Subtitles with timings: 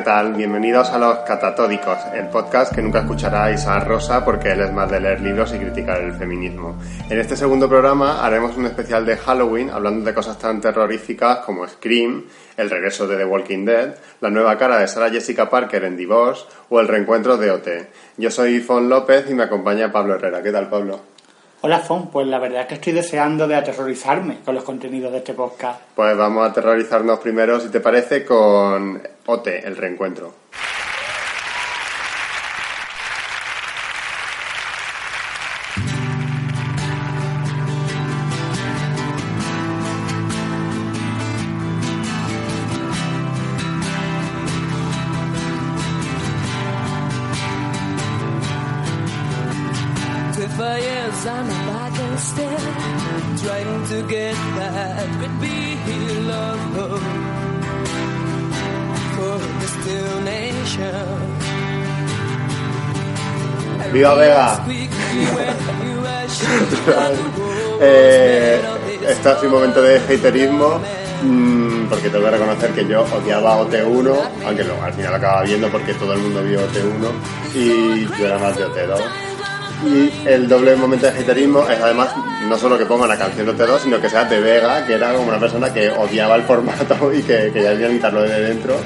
[0.00, 0.32] ¿qué tal?
[0.32, 4.90] Bienvenidos a Los Catatódicos, el podcast que nunca escuchará a Rosa porque él es más
[4.90, 6.78] de leer libros y criticar el feminismo.
[7.10, 11.68] En este segundo programa haremos un especial de Halloween hablando de cosas tan terroríficas como
[11.68, 12.24] Scream,
[12.56, 16.46] el regreso de The Walking Dead, la nueva cara de Sarah Jessica Parker en Divorce
[16.70, 17.68] o el reencuentro de OT.
[18.16, 20.42] Yo soy Fon López y me acompaña Pablo Herrera.
[20.42, 20.98] ¿Qué tal, Pablo?
[21.62, 22.10] Hola, Fon.
[22.10, 25.78] Pues la verdad es que estoy deseando de aterrorizarme con los contenidos de este podcast.
[25.94, 30.34] Pues vamos a aterrorizarnos primero, si te parece, con OT, el reencuentro.
[64.00, 64.64] ¡Viva Vega!
[67.82, 68.60] Eh,
[69.08, 70.78] ha sido un momento de haterismo
[71.22, 75.94] mm, porque tengo que reconocer que yo odiaba OT1, aunque al final acababa viendo porque
[75.94, 79.00] todo el mundo vio OT1 y yo era más de OT2.
[79.86, 82.10] Y el doble momento de haterismo es además
[82.46, 85.14] no solo que ponga la canción de OT2, sino que sea de Vega, que era
[85.14, 88.76] como una persona que odiaba el formato y que quería quitarlo de dentro.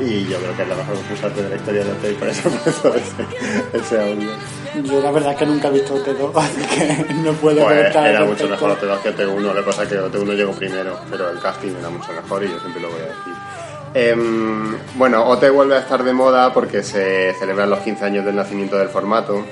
[0.00, 2.28] Y yo creo que es la mejor concursante de la historia de OT y por
[2.28, 4.30] eso puesto ese, ese audio.
[4.74, 8.24] Yo la verdad es que nunca he visto OT2, así que no puedo Pues era
[8.24, 8.48] mucho respecto.
[8.48, 11.74] mejor OT2 que OT1, lo que pasa es que OT1 llegó primero, pero el casting
[11.78, 13.34] era mucho mejor y yo siempre lo voy a decir.
[13.94, 18.36] Em, bueno, OT vuelve a estar de moda porque se celebran los 15 años del
[18.36, 19.44] nacimiento del formato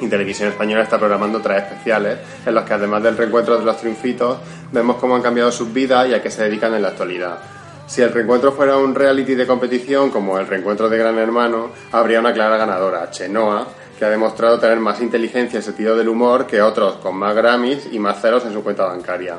[0.00, 3.76] y Televisión Española está programando tres especiales en los que además del reencuentro de los
[3.78, 4.38] triunfitos
[4.72, 7.38] vemos cómo han cambiado sus vidas y a qué se dedican en la actualidad.
[7.86, 12.20] Si el reencuentro fuera un reality de competición como el reencuentro de Gran Hermano, habría
[12.20, 13.66] una clara ganadora, Chenoa,
[14.04, 17.98] ha demostrado tener más inteligencia y sentido del humor que otros con más Grammys y
[17.98, 19.38] más ceros en su cuenta bancaria.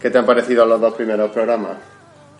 [0.00, 1.76] ¿Qué te han parecido los dos primeros programas?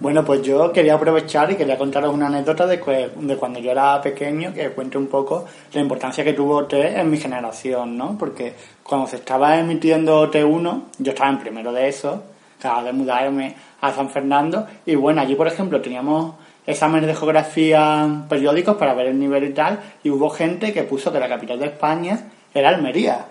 [0.01, 2.79] Bueno, pues yo quería aprovechar y quería contaros una anécdota de,
[3.17, 7.09] de cuando yo era pequeño, que cuente un poco la importancia que tuvo OT en
[7.09, 8.19] mi generación, ¿no?
[8.19, 12.25] Porque cuando se estaba emitiendo OT1, yo estaba en primero de eso,
[12.59, 16.35] acababa de mudarme a San Fernando, y bueno, allí, por ejemplo, teníamos
[16.67, 21.13] exámenes de geografía periódicos para ver el nivel y tal, y hubo gente que puso
[21.13, 22.21] que la capital de España
[22.55, 23.27] era Almería.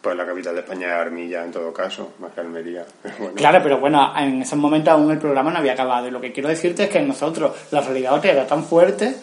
[0.00, 2.84] Pues la capital de España es Armilla en todo caso, más que Almería.
[3.18, 3.34] Bueno.
[3.34, 6.06] Claro, pero bueno, en esos momentos aún el programa no había acabado.
[6.06, 9.16] Y lo que quiero decirte es que nosotros, la realidad era tan fuerte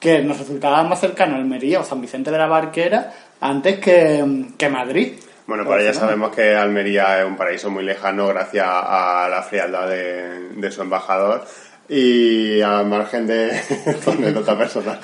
[0.00, 4.68] que nos resultaba más cercano Almería o San Vicente de la Barquera antes que, que
[4.68, 5.12] Madrid.
[5.46, 6.10] Bueno, para ya Barcelona.
[6.10, 10.82] sabemos que Almería es un paraíso muy lejano gracias a la frialdad de, de su
[10.82, 11.44] embajador.
[11.88, 13.50] Y al margen de
[14.04, 14.98] tu anécdota personal,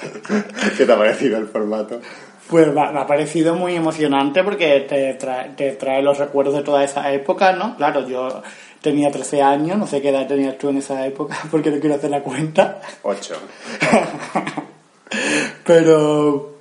[0.76, 2.00] ¿qué te ha parecido el formato?
[2.48, 6.82] Pues me ha parecido muy emocionante porque te trae, te trae los recuerdos de toda
[6.82, 7.76] esa época, ¿no?
[7.76, 8.42] Claro, yo
[8.80, 11.96] tenía 13 años, no sé qué edad tenías tú en esa época porque no quiero
[11.96, 12.80] hacer la cuenta.
[13.02, 13.34] Ocho.
[15.64, 16.58] Pero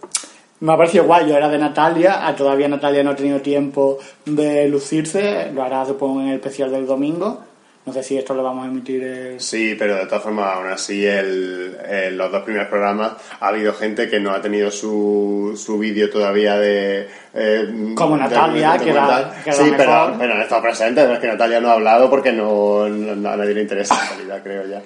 [0.60, 4.00] me ha parecido guay, yo era de Natalia, a todavía Natalia no ha tenido tiempo
[4.26, 7.44] de lucirse, lo hará supongo en el especial del domingo.
[7.88, 9.40] No sé si esto lo vamos a emitir el...
[9.40, 11.78] Sí, pero de todas formas, aún así, el,
[12.18, 16.58] los dos primeros programas ha habido gente que no ha tenido su, su vídeo todavía
[16.58, 17.08] de...
[17.34, 19.78] eh, Como de- Natalia, de- que era- que era Sí, mejor.
[19.78, 23.30] pero, pero han estado presentes, pero es que Natalia no ha hablado porque no, no-
[23.30, 24.82] a nadie le interesa en realidad, creo ya.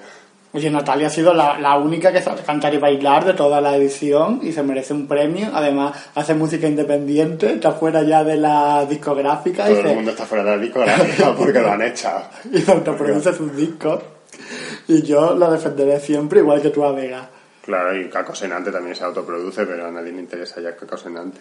[0.54, 3.76] Oye, Natalia ha sido la, la única que sabe cantar y bailar de toda la
[3.78, 5.50] edición y se merece un premio.
[5.54, 10.12] Además, hace música independiente, está fuera ya de la discográfica y Todo el se, mundo
[10.12, 12.24] está fuera de la discográfica porque lo han echado.
[12.52, 14.02] y se autoproduce sus discos.
[14.90, 17.30] Y yo lo defenderé siempre, igual que tú a Vega.
[17.64, 21.40] Claro, y Caco Senante también se autoproduce, pero a nadie le interesa ya Caco Senante.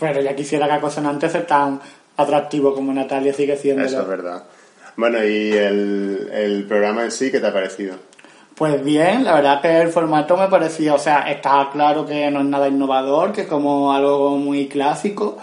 [0.00, 1.80] Pero ya quisiera que Acosonante ser tan
[2.16, 3.84] atractivo como Natalia sigue siendo.
[3.84, 4.42] Eso es verdad.
[4.96, 7.94] Bueno, y el, el programa en sí, ¿qué te ha parecido?
[8.54, 12.38] Pues bien, la verdad que el formato me parecía, o sea, está claro que no
[12.40, 15.36] es nada innovador, que es como algo muy clásico,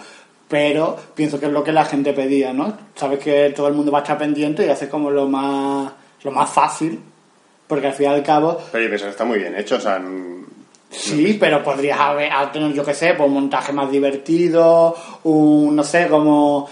[0.48, 2.72] pero pienso que es lo que la gente pedía, ¿no?
[2.94, 5.92] Sabes que todo el mundo va a estar pendiente y hace como lo más,
[6.22, 7.00] lo más fácil,
[7.66, 9.80] porque al fin y al cabo, Pero yo pienso que está muy bien hecho, o
[9.80, 10.00] sea,
[10.88, 15.76] sí, pero podrías haber, a tener, yo qué sé, pues un montaje más divertido, un,
[15.76, 16.66] no sé, como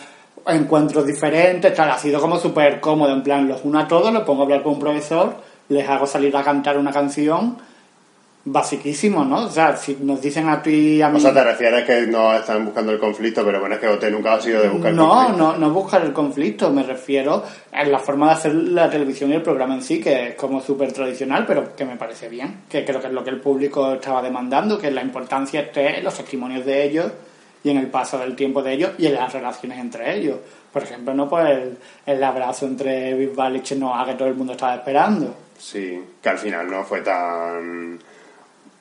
[0.46, 4.22] encuentros diferentes, tal, ha sido como súper cómodo, en plan, los uno a todos, los
[4.22, 7.56] pongo a hablar con un profesor, les hago salir a cantar una canción,
[8.42, 9.44] basiquísimo, ¿no?
[9.44, 11.18] O sea, si nos dicen a ti y a mí...
[11.18, 14.04] o sea, te refieres que no están buscando el conflicto, pero bueno, es que OT
[14.10, 15.36] nunca ha sido de buscar el No, conflicto.
[15.38, 19.34] no, no buscar el conflicto, me refiero a la forma de hacer la televisión y
[19.34, 22.82] el programa en sí, que es como súper tradicional, pero que me parece bien, que
[22.84, 26.14] creo que es lo que el público estaba demandando, que la importancia esté en los
[26.14, 27.12] testimonios de ellos
[27.62, 30.38] y en el paso del tiempo de ellos y en las relaciones entre ellos.
[30.72, 31.76] Por ejemplo, no pues el,
[32.06, 35.34] el abrazo entre Bisbal y Chenoa que todo el mundo estaba esperando.
[35.60, 37.98] Sí, que al final no fue tan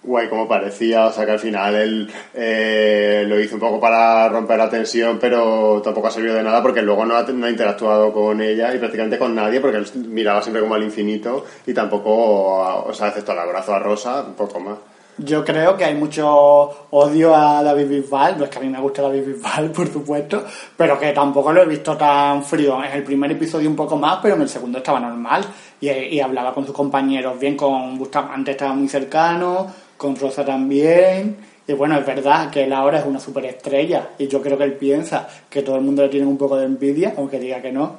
[0.02, 4.30] guay como parecía, o sea que al final él eh, lo hizo un poco para
[4.30, 7.50] romper la tensión, pero tampoco ha servido de nada porque luego no ha, no ha
[7.50, 11.74] interactuado con ella y prácticamente con nadie porque él miraba siempre como al infinito y
[11.74, 14.78] tampoco, o sea, excepto el abrazo a Rosa, un poco más.
[15.22, 18.80] Yo creo que hay mucho odio a David Bisbal, no es que a mí me
[18.80, 20.46] guste David Bisbal, por supuesto,
[20.78, 22.82] pero que tampoco lo he visto tan frío.
[22.82, 25.44] En el primer episodio un poco más, pero en el segundo estaba normal
[25.82, 31.38] y, hablaba con sus compañeros bien, con Bustamante estaba muy cercano, con Rosa también.
[31.68, 34.74] Y bueno, es verdad que él ahora es una superestrella y yo creo que él
[34.74, 37.98] piensa que todo el mundo le tiene un poco de envidia, aunque diga que no.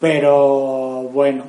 [0.00, 1.44] Pero bueno,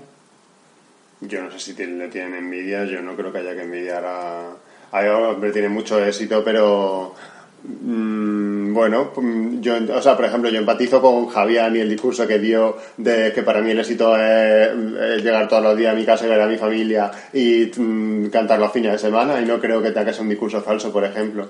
[1.21, 4.49] Yo no sé si le tienen envidia, yo no creo que haya que envidiar a...
[4.93, 7.15] A tiene mucho éxito, pero...
[7.63, 12.27] mm, bueno, mm, yo, o sea, por ejemplo, yo empatizo con Javier y el discurso
[12.27, 16.05] que dio de que para mí el éxito es, llegar todos los días a mi
[16.05, 19.59] casa y ver a mi familia y mm, cantar los fines de semana y no
[19.59, 21.47] creo que tenga que ser un discurso falso, por ejemplo.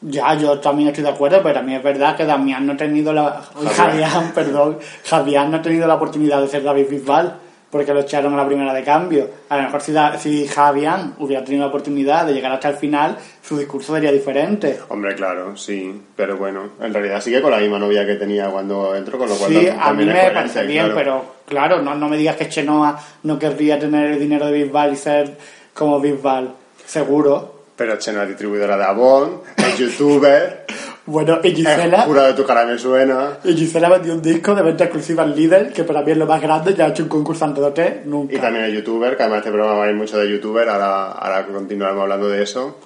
[0.00, 3.12] Ya, yo también estoy de acuerdo, pero también es verdad que Damián no ha tenido
[3.12, 3.42] la...
[3.74, 4.78] Javián, perdón.
[5.04, 7.38] Javián no ha tenido la oportunidad de ser David Bisbal
[7.74, 9.28] porque lo echaron a la primera de cambio.
[9.48, 13.18] A lo mejor si, si Javián hubiera tenido la oportunidad de llegar hasta el final,
[13.42, 14.78] su discurso sería diferente.
[14.90, 18.94] Hombre, claro, sí, pero bueno, en realidad sigue con la misma novia que tenía cuando
[18.94, 20.94] entró, con lo cual Sí, a mí me parece bien, claro.
[20.94, 24.92] pero claro, no, no me digas que Chenoa no querría tener el dinero de Bisbal
[24.92, 25.36] y ser
[25.74, 26.54] como Bisbal.
[26.86, 27.54] Seguro.
[27.74, 30.64] Pero Cheno es distribuidora de Avon, es youtuber,
[31.06, 32.02] Bueno, y es Gisela...
[32.02, 33.38] jurado de tu cara me suena.
[33.44, 36.26] Y Gisela vendió un disco de venta exclusiva al líder, que para mí es lo
[36.26, 38.34] más grande, ya ha hecho un concursante de OT, nunca.
[38.34, 41.12] Y también es youtuber, que además este programa va a ir mucho de youtuber, ahora,
[41.12, 42.78] ahora continuaremos hablando de eso.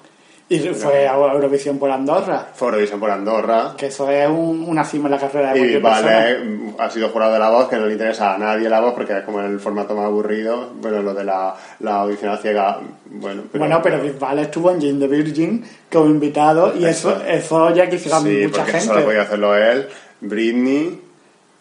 [0.50, 3.74] Y fue a Eurovisión por Andorra, Eurovisión por Andorra.
[3.76, 5.90] que eso es un- una cima en la carrera de Y persona.
[6.00, 6.38] vale,
[6.78, 9.18] ha sido jurado de la voz, que no le interesa a nadie la voz, porque
[9.18, 10.70] es como el formato más aburrido.
[10.80, 12.78] Bueno, lo de la, la audición a ciega,
[13.10, 13.42] bueno.
[13.52, 17.24] bueno, pero Bisbal estuvo en Jane the Virgin como invitado y eso, Eso.
[17.26, 18.86] eso ya quisiera Sí, mucha porque gente.
[18.86, 19.86] solo podía hacerlo él.
[20.22, 21.00] Britney.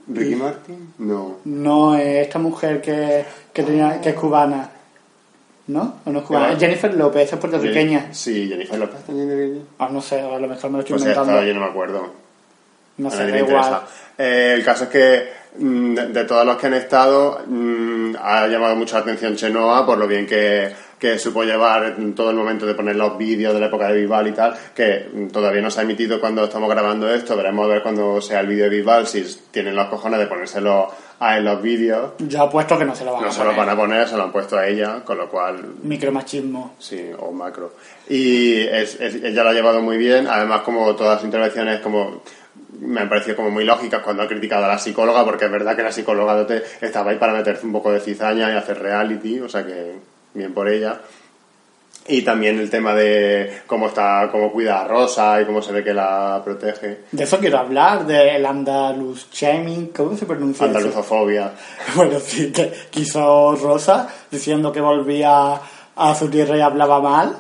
[0.10, 0.94] ¿Ricky Martin?
[1.00, 1.40] No.
[1.44, 4.70] No, eh, esta mujer que, que, tenía, que es cubana.
[5.68, 5.96] ¿No?
[6.06, 6.20] ¿O no
[6.50, 8.08] es Jennifer López, es puertorriqueña.
[8.14, 11.02] Sí, Jennifer López también de Ah, no sé, a lo mejor me lo estoy Pues
[11.02, 11.34] inventando.
[11.34, 12.14] esta yo no me acuerdo.
[12.98, 13.44] no A sé, da igual.
[13.44, 13.84] interesa.
[14.18, 18.48] Eh, el caso es que mm, de, de todos los que han estado mm, ha
[18.48, 22.38] llamado mucho la atención Chenoa por lo bien que, que supo llevar en todo el
[22.38, 25.62] momento de poner los vídeos de la época de Bisbal y tal, que mm, todavía
[25.62, 28.64] no se ha emitido cuando estamos grabando esto, veremos a ver cuando sea el vídeo
[28.64, 29.22] de Bisbal si
[29.52, 30.88] tienen los cojones de ponérselo
[31.20, 32.12] a en los vídeos.
[32.20, 33.58] Yo apuesto que no se lo van No a se lo poner.
[33.60, 36.76] van a poner, se lo han puesto a ella, con lo cual Micromachismo.
[36.80, 37.74] Sí, o macro.
[38.08, 42.22] Y es, es- ella lo ha llevado muy bien, además como todas las intervenciones como
[42.80, 45.76] me han parecido como muy lógicas cuando ha criticado a la psicóloga, porque es verdad
[45.76, 46.46] que la psicóloga
[46.82, 49.96] estaba ahí para meterse un poco de cizaña y hacer reality, o sea que
[50.36, 51.00] bien por ella.
[52.10, 55.84] Y también el tema de cómo está, cómo cuida a Rosa y cómo se ve
[55.84, 57.00] que la protege.
[57.12, 60.78] De eso quiero hablar, del andaluz shaming, ¿cómo se pronuncia eso?
[60.78, 61.52] Andaluzofobia.
[61.96, 65.60] Bueno, sí, que quiso Rosa diciendo que volvía
[65.96, 67.36] a su tierra y hablaba mal.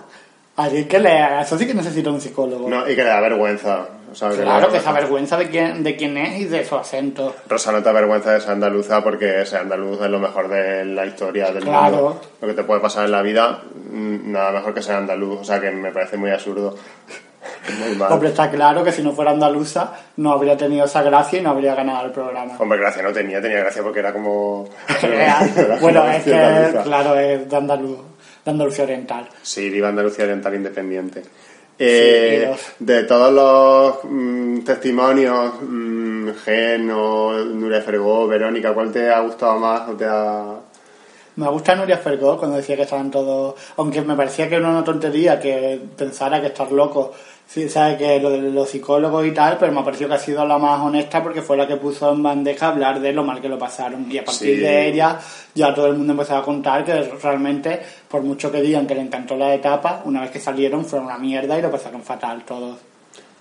[0.57, 2.67] Así que le, eso sí que necesita un psicólogo.
[2.67, 3.87] No, y que le da vergüenza.
[4.11, 5.37] O sea, claro, que esa vergüenza.
[5.37, 7.35] de quién, de quién es y de su acento.
[7.47, 11.05] Rosa no te avergüenza de ser andaluza porque ser andaluz es lo mejor de la
[11.05, 11.95] historia del Claro.
[11.95, 12.21] mundo.
[12.41, 13.61] Lo que te puede pasar en la vida,
[13.91, 15.41] mm, nada mejor que ser andaluz.
[15.41, 16.75] O sea, que me parece muy absurdo.
[17.79, 18.01] Muy.
[18.09, 21.51] Hombre, está claro que si no fuera andaluza no habría tenido esa gracia y no
[21.51, 22.53] habría ganado el programa.
[22.59, 24.67] Hombre, gracia no tenía, tenía gracia porque era como...
[25.81, 26.83] bueno, es que, andaluza.
[26.83, 27.99] claro, es de, Andaluz,
[28.43, 29.29] de Andalucía Oriental.
[29.41, 31.23] Sí, viva Andalucía Oriental Independiente.
[31.79, 39.19] Eh, De todos los mm, testimonios, mm, Gen o Nuria Fergó, Verónica, ¿cuál te ha
[39.19, 40.55] gustado más o te ha...
[41.35, 44.83] Me gusta Nuria Fergó cuando decía que estaban todos, aunque me parecía que era una
[44.83, 47.13] tontería que pensara que estar loco,
[47.47, 50.19] sí, sabe que lo de los psicólogos y tal, pero me ha parecido que ha
[50.19, 53.41] sido la más honesta porque fue la que puso en bandeja hablar de lo mal
[53.41, 54.61] que lo pasaron y a partir Sí.
[54.61, 55.17] de ella
[55.55, 59.01] ya todo el mundo empezaba a contar que realmente, por mucho que digan que le
[59.01, 62.77] encantó la etapa, una vez que salieron fueron una mierda y lo pasaron fatal todos.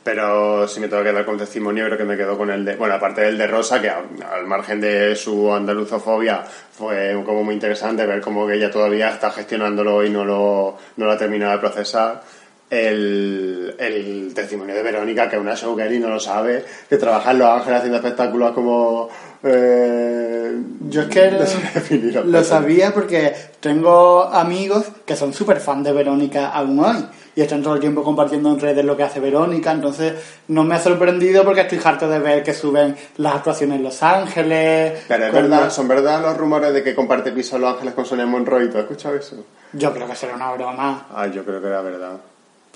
[0.03, 2.77] Pero si me tengo que dar con testimonio, creo que me quedo con el de...
[2.77, 8.07] Bueno, aparte del de Rosa, que al margen de su andaluzofobia fue como muy interesante
[8.07, 12.23] ver cómo ella todavía está gestionándolo y no lo, no lo ha terminado de procesar.
[12.69, 17.31] El, el testimonio de Verónica, que es una showgirl y no lo sabe, que trabaja
[17.31, 19.09] en Los Ángeles haciendo espectáculos como...
[19.45, 20.53] eh,
[20.89, 25.93] Yo es que no sé lo sabía porque tengo amigos que son súper fan de
[25.93, 27.07] Verónica aún hoy
[27.37, 30.15] y están todo el tiempo compartiendo en redes lo que hace Verónica, entonces
[30.49, 34.03] no me ha sorprendido porque estoy harto de ver que suben las actuaciones en Los
[34.03, 35.05] Ángeles.
[35.07, 37.95] Pero es verdad, la- son verdad los rumores de que comparte piso en Los Ángeles
[37.95, 38.71] con Sonia Monroy.
[38.71, 39.37] ¿Tú has escuchado eso?
[39.75, 41.07] Yo creo que será una broma.
[41.15, 42.17] Ah, yo creo que era verdad.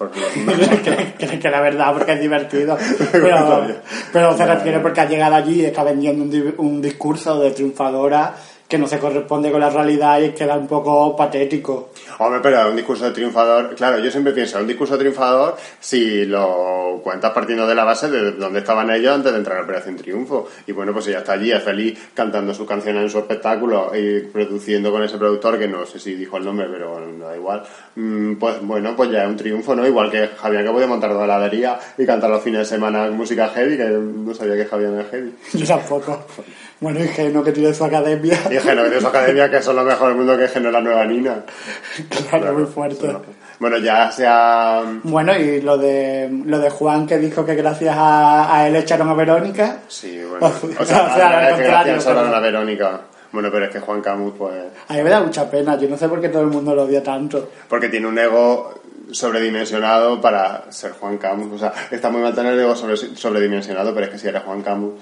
[0.01, 0.19] Porque
[1.19, 2.79] que, que- que la verdad porque es divertido.
[3.13, 3.67] Pero,
[4.15, 8.35] pero se refiere porque ha llegado allí y está vendiendo un, un discurso de triunfadora
[8.71, 12.77] que no se corresponde con la realidad y queda un poco patético Hombre, pero un
[12.77, 17.75] discurso de triunfador, claro, yo siempre pienso, un discurso triunfador si lo cuentas partiendo de
[17.75, 20.49] la base de dónde estaban ellos antes de entrar a Operación Triunfo.
[20.67, 24.21] Y bueno, pues ella está allí, es feliz, cantando sus canciones en su espectáculo y
[24.21, 27.37] produciendo con ese productor, que no sé si dijo el nombre, pero bueno, no da
[27.37, 27.63] igual.
[27.97, 29.87] Mm, Pues bueno, pues ya es un triunfo, ¿no?
[29.87, 33.49] Igual que Javier que podía montar una heladería y cantar los fines de semana música
[33.49, 35.35] heavy, que no sabía que Javier era heavy.
[35.55, 36.27] yo tampoco
[36.81, 39.85] bueno y que tiene su academia Y Geno, que tiene su academia, que son los
[39.85, 41.45] mejores del mundo, que es Geno la nueva Nina.
[42.29, 43.15] claro muy fuerte
[43.59, 44.83] Bueno, ya se ha...
[45.03, 49.09] bueno y lo de lo de Juan que dijo que gracias a, a él echaron
[49.11, 50.47] a Verónica Sí, bueno.
[50.81, 53.01] O sea, O sea, es que gracias a pero- la Verónica.
[53.33, 54.55] Bueno, pero es que Juan Camus, pues...
[54.89, 56.83] a mí me da mucha pena yo no sé por qué todo el mundo lo
[56.83, 58.75] odia tanto Porque tiene un ego
[59.13, 61.53] sobredimensionado para ser Juan Camus.
[61.53, 64.43] O sea, está muy mal tener el ego sobre- sobredimensionado, pero es que si eres
[64.43, 64.95] Juan Camus...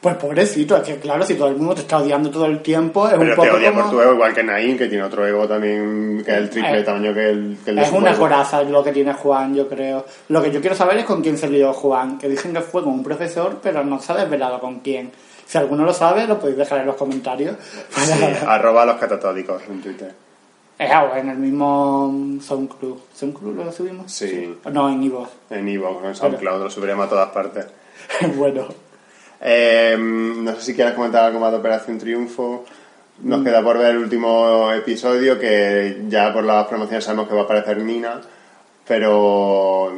[0.00, 3.06] Pues pobrecito, es que claro, si todo el mundo te está odiando todo el tiempo,
[3.06, 3.82] es un Pero poco te odia como...
[3.82, 6.78] por tu ego, igual que Nain, que tiene otro ego también, que es el triple
[6.78, 9.68] Eh, tamaño que el, que el de Es una coraza lo que tiene Juan, yo
[9.68, 10.06] creo.
[10.28, 12.82] Lo que yo quiero saber es con quién se lió Juan, que dicen que fue
[12.82, 15.12] con un profesor, pero no se ha desvelado con quién.
[15.46, 17.56] Si alguno lo sabe, lo podéis dejar en los comentarios.
[17.90, 18.12] Sí,
[18.46, 20.14] arroba los catatódicos en Twitter.
[20.78, 22.96] Es agua, en el mismo SoundCloud.
[23.14, 24.10] ¿SoundCloud lo subimos?
[24.10, 24.56] Sí.
[24.72, 25.28] No, en Ivo.
[25.50, 27.66] En Evox, en SoundCloud, lo subiremos a todas partes.
[28.36, 28.66] bueno.
[29.40, 32.64] Eh, no sé si quieres comentar algo más de Operación Triunfo.
[33.18, 33.28] Mm.
[33.28, 37.42] Nos queda por ver el último episodio, que ya por las promociones sabemos que va
[37.42, 38.20] a aparecer Nina,
[38.86, 39.92] pero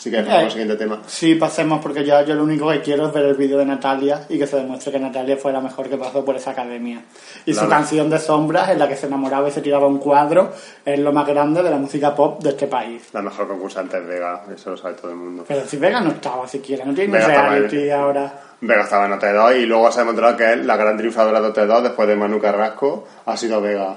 [0.00, 0.50] sí que es Eh.
[0.50, 1.00] siguiente tema.
[1.06, 4.24] Sí, pasemos porque ya yo lo único que quiero es ver el vídeo de Natalia
[4.30, 7.02] y que se demuestre que Natalia fue la mejor que pasó por esa academia.
[7.44, 10.52] Y su canción de sombras, en la que se enamoraba y se tiraba un cuadro,
[10.84, 13.02] es lo más grande de la música pop de este país.
[13.12, 15.44] La mejor concursante es Vega, eso lo sabe todo el mundo.
[15.46, 18.32] Pero si Vega no estaba siquiera, no tiene reality ahora.
[18.62, 21.48] Vega estaba en OT2 y luego se ha demostrado que él, la gran triunfadora de
[21.48, 23.96] OT2 después de Manu Carrasco ha sido Vega.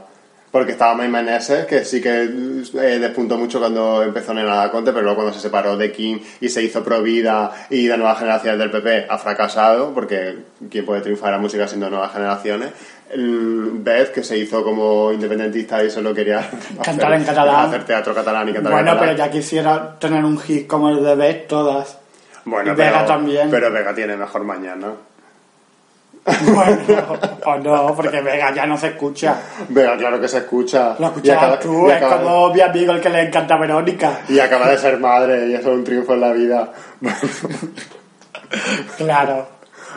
[0.54, 4.92] Porque estaba May Meneses, que sí que eh, despuntó mucho cuando empezó en el Conte,
[4.92, 8.20] pero luego cuando se separó de Kim y se hizo pro vida y de nuevas
[8.20, 10.36] generaciones del PP ha fracasado, porque
[10.70, 12.70] ¿quién puede triunfar en la música siendo nuevas generaciones?
[13.16, 16.48] Beth, que se hizo como independentista y solo quería
[16.84, 17.66] Cantar hacer- en catalán.
[17.68, 19.16] hacer teatro catalán y cantar en Bueno, catalán.
[19.18, 21.98] pero ya quisiera tener un hit como el de Beth todas.
[22.46, 23.50] Bueno, y Vega pero, también.
[23.50, 24.88] pero Vega tiene mejor mañana.
[26.26, 29.36] Bueno, o no, porque Vega ya no se escucha.
[29.70, 30.96] Vega, claro que se escucha.
[30.98, 34.22] Lo acaba- tú, es acaba- como mi amigo el que le encanta a Verónica.
[34.30, 36.72] Y acaba de ser madre, y eso es un triunfo en la vida.
[38.98, 39.48] Claro.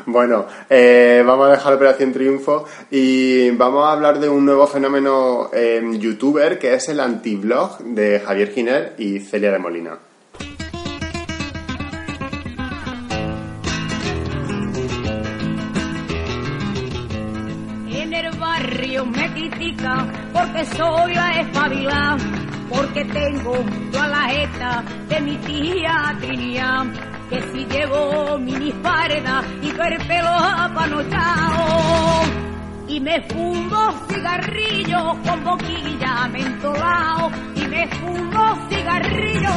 [0.06, 5.50] Bueno, eh, vamos a dejar Operación Triunfo y vamos a hablar de un nuevo fenómeno
[5.52, 9.98] en youtuber que es el antiblog de Javier Giner y Celia de Molina.
[18.96, 22.16] Ellos me critican porque soy la espabilada,
[22.70, 23.52] porque tengo
[23.92, 26.86] toda la jeta de mi tía Trinidad,
[27.28, 32.22] que si llevo mini farda y con el pelo apanotado.
[32.88, 39.50] Y me fumo cigarrillo con boquilla mentolao, y me fumo cigarrillo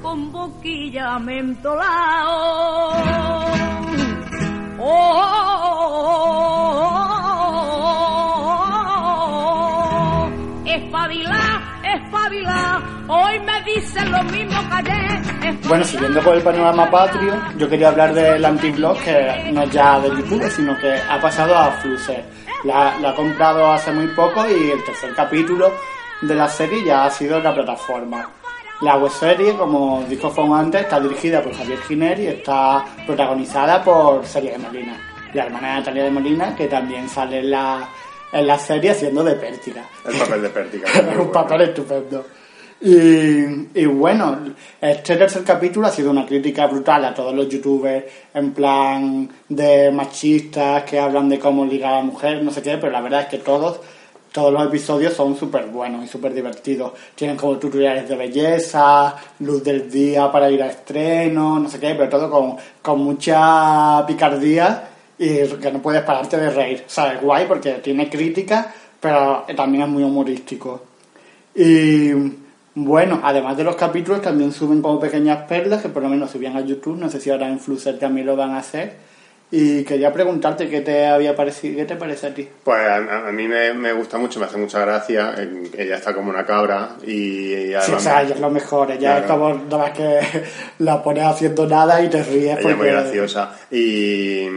[0.00, 2.94] con boquilla mentolao.
[4.78, 7.03] Oh,
[10.94, 15.58] espabila, espabila, hoy me dicen lo mismo que ayer.
[15.66, 19.98] Bueno, siguiendo con el panorama patrio, yo quería hablar del antiblog que no es ya
[19.98, 22.24] de YouTube, sino que ha pasado a Fluxer.
[22.62, 25.72] La, la ha comprado hace muy poco y el tercer capítulo
[26.22, 28.28] de la serie ya ha sido en la plataforma.
[28.80, 34.24] La webserie, como dijo Fon antes, está dirigida por Javier Giner y está protagonizada por
[34.24, 34.96] Celia de Molina,
[35.32, 37.88] la hermana de Natalia de Molina, que también sale en la,
[38.34, 39.88] en la serie haciendo de pértiga.
[40.04, 40.88] El papel de Pértica.
[40.88, 42.26] Es un papel estupendo.
[42.80, 44.38] Y, y bueno,
[44.80, 49.90] este tercer capítulo ha sido una crítica brutal a todos los youtubers en plan de
[49.92, 53.20] machistas que hablan de cómo ligar a la mujer, no sé qué, pero la verdad
[53.22, 53.80] es que todos,
[54.32, 56.92] todos los episodios son súper buenos y súper divertidos.
[57.14, 61.94] Tienen como tutoriales de belleza, luz del día para ir a estreno, no sé qué,
[61.94, 64.88] pero todo con, con mucha picardía
[65.18, 66.84] y que no puedes pararte de reír.
[66.86, 70.82] O sea, es guay porque tiene crítica, pero también es muy humorístico.
[71.54, 72.12] Y
[72.74, 76.56] bueno, además de los capítulos, también suben como pequeñas perlas que por lo menos subían
[76.56, 76.98] a YouTube.
[76.98, 78.94] No sé si ahora en Fluxer también lo van a hacer.
[79.56, 82.48] Y quería preguntarte qué te había parecido, qué te parece a ti.
[82.64, 82.96] Pues a,
[83.28, 85.32] a- mí me, me gusta mucho, me hace mucha gracia.
[85.38, 88.90] eh, Ella está como una cabra y, y Sí, o sea, ella es lo mejor.
[88.90, 90.18] Ella es como no más que
[90.80, 92.58] la pones haciendo nada y te ríes.
[92.58, 94.48] Ella es muy graciosa y,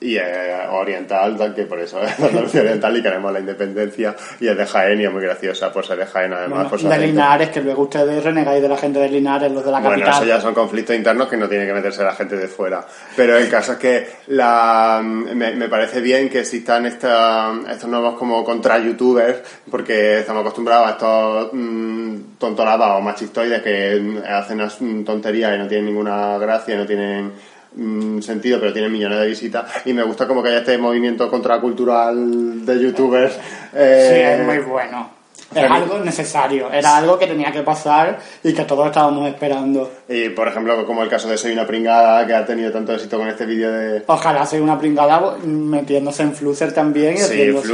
[0.00, 0.24] y es
[0.70, 2.18] oriental, tal que por eso es
[2.54, 5.98] oriental y queremos la independencia y es de Jaén y es muy graciosa por ser
[5.98, 6.68] de Jaén además.
[6.70, 7.06] Bueno, su de.
[7.06, 10.14] Linares, que luego ustedes renegáis de la gente de Linares, los de la Bueno, capital.
[10.14, 12.84] eso ya son conflictos internos que no tiene que meterse la gente de fuera.
[13.16, 18.14] Pero el caso es que la, me, me parece bien que existan esta, estos nuevos
[18.14, 24.60] como contra youtubers, porque estamos acostumbrados a estos mm, tontonadas o machistoides que mm, hacen
[24.60, 27.32] unas mm, tonterías y no tienen ninguna gracia, no tienen
[27.74, 29.70] mm, sentido, pero tienen millones de visitas.
[29.84, 33.34] Y me gusta como que haya este movimiento contracultural de youtubers.
[33.34, 33.40] Sí,
[33.74, 35.13] eh, es muy bueno.
[35.54, 39.90] Es Pero- algo necesario, era algo que tenía que pasar y que todos estábamos esperando.
[40.08, 43.18] Y por ejemplo, como el caso de Soy una pringada, que ha tenido tanto éxito
[43.18, 47.62] con este vídeo de, Ojalá sea una pringada metiéndose en Fluxer también y Sí, haciendo
[47.62, 47.68] su...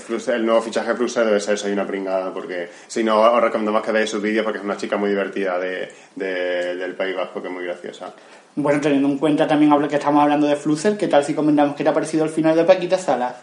[0.00, 3.20] Fluxer, eh, el nuevo fichaje de Fluxer debe ser Soy una pringada, porque si no,
[3.20, 6.94] os recomendamos que veáis sus vídeos porque es una chica muy divertida de, de- del
[6.94, 8.12] País Vasco, que es muy graciosa.
[8.56, 11.84] Bueno, teniendo en cuenta también que estamos hablando de Fluxer, ¿qué tal si comentamos qué
[11.84, 13.36] te ha parecido el final de Paquita Sala?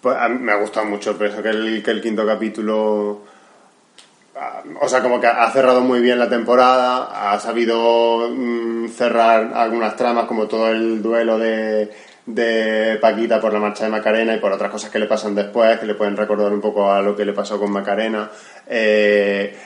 [0.00, 3.20] Pues a mí me ha gustado mucho, pienso que el, que el quinto capítulo...
[4.80, 9.96] O sea, como que ha cerrado muy bien la temporada, ha sabido mm, cerrar algunas
[9.96, 11.90] tramas, como todo el duelo de,
[12.24, 15.78] de Paquita por la marcha de Macarena y por otras cosas que le pasan después,
[15.80, 18.30] que le pueden recordar un poco a lo que le pasó con Macarena.
[18.68, 19.56] Eh,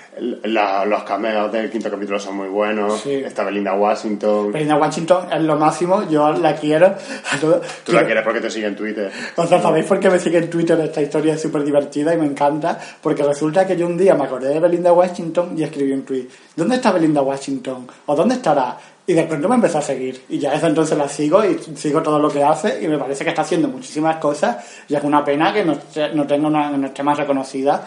[0.45, 3.01] la- los cameos del quinto capítulo son muy buenos.
[3.03, 3.13] Sí.
[3.13, 4.53] Está Belinda Washington.
[4.53, 6.95] Belinda Washington es lo máximo, yo la quiero.
[7.85, 9.11] Tú la quieres porque te sigue en Twitter.
[9.37, 11.35] O sea, ¿sabéis por qué me sigue en Twitter esta historia?
[11.35, 12.79] Es súper divertida y me encanta.
[13.03, 16.27] Porque resulta que yo un día me acordé de Belinda Washington y escribí un tweet.
[16.57, 17.87] ¿Dónde está Belinda Washington?
[18.07, 18.79] ¿O dónde estará?
[19.09, 20.25] Y de pronto me empezó a seguir.
[20.29, 22.83] Y ya desde entonces la sigo y sigo todo lo que hace.
[22.83, 24.57] Y me parece que está haciendo muchísimas cosas.
[24.89, 25.79] Y es una pena que no,
[26.15, 27.87] no tenga una, no esté más reconocida.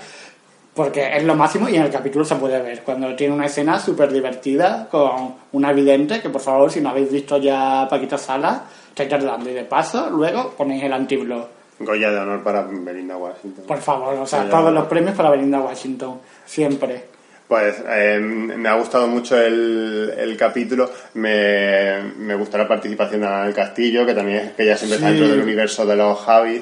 [0.74, 2.84] Porque es lo máximo y en el capítulo se puede ver.
[2.84, 7.12] Cuando tiene una escena súper divertida con una evidente, que por favor, si no habéis
[7.12, 9.50] visto ya Paquita Sala, estáis tardando.
[9.50, 11.48] Y de paso, luego ponéis el antiblog.
[11.80, 13.66] Goya de honor para Belinda Washington.
[13.68, 14.50] Por favor, o sea, Ya.
[14.50, 16.20] todos los premios para Belinda Washington.
[16.46, 17.19] Siempre.
[17.50, 20.90] Pues eh, me ha gustado mucho el, el capítulo.
[21.16, 25.08] Me, me gusta la participación de del Castillo, que también es que ella siempre está
[25.10, 25.16] Sí.
[25.16, 26.62] dentro del universo de los Javis.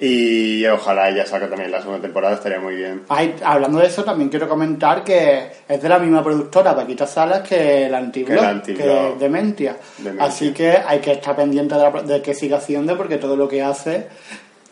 [0.00, 3.02] Y ojalá ella saque también la segunda temporada, estaría muy bien.
[3.08, 7.48] Ay, hablando de eso, también quiero comentar que es de la misma productora, Paquita Salas,
[7.48, 9.76] que el antiblog, Que es Dementia.
[9.98, 10.24] Dementia.
[10.26, 13.46] Así que hay que estar pendiente de, la- de que siga haciendo, porque todo lo
[13.46, 14.08] que hace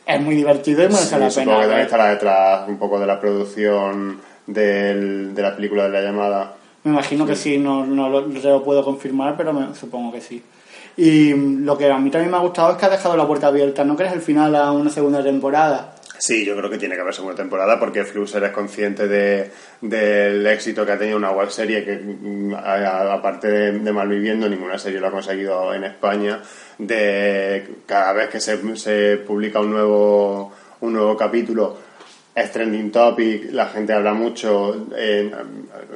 [0.04, 1.60] es muy divertido y merece Sí, la supongo pena.
[1.60, 6.02] que también estará detrás un poco de la producción del- de la película de la
[6.02, 6.54] llamada.
[6.84, 10.12] Me imagino que sí, no, no lo, no te lo puedo confirmar, pero me- supongo
[10.12, 10.42] que sí.
[10.96, 13.46] Y lo que a mí también me ha gustado es que ha dejado la puerta
[13.46, 13.84] abierta.
[13.84, 15.94] ¿No crees el final a una segunda temporada?
[16.18, 19.50] Sí, yo creo que tiene que haber segunda temporada porque Fluxer es consciente de,
[19.80, 24.78] del éxito que ha tenido una web serie que, mm, aparte de, de Malviviendo, ninguna
[24.78, 26.40] serie lo ha conseguido en España.
[26.78, 31.76] De cada vez que se, se publica un nuevo, un nuevo capítulo,
[32.34, 35.30] es trending topic, la gente habla mucho, eh,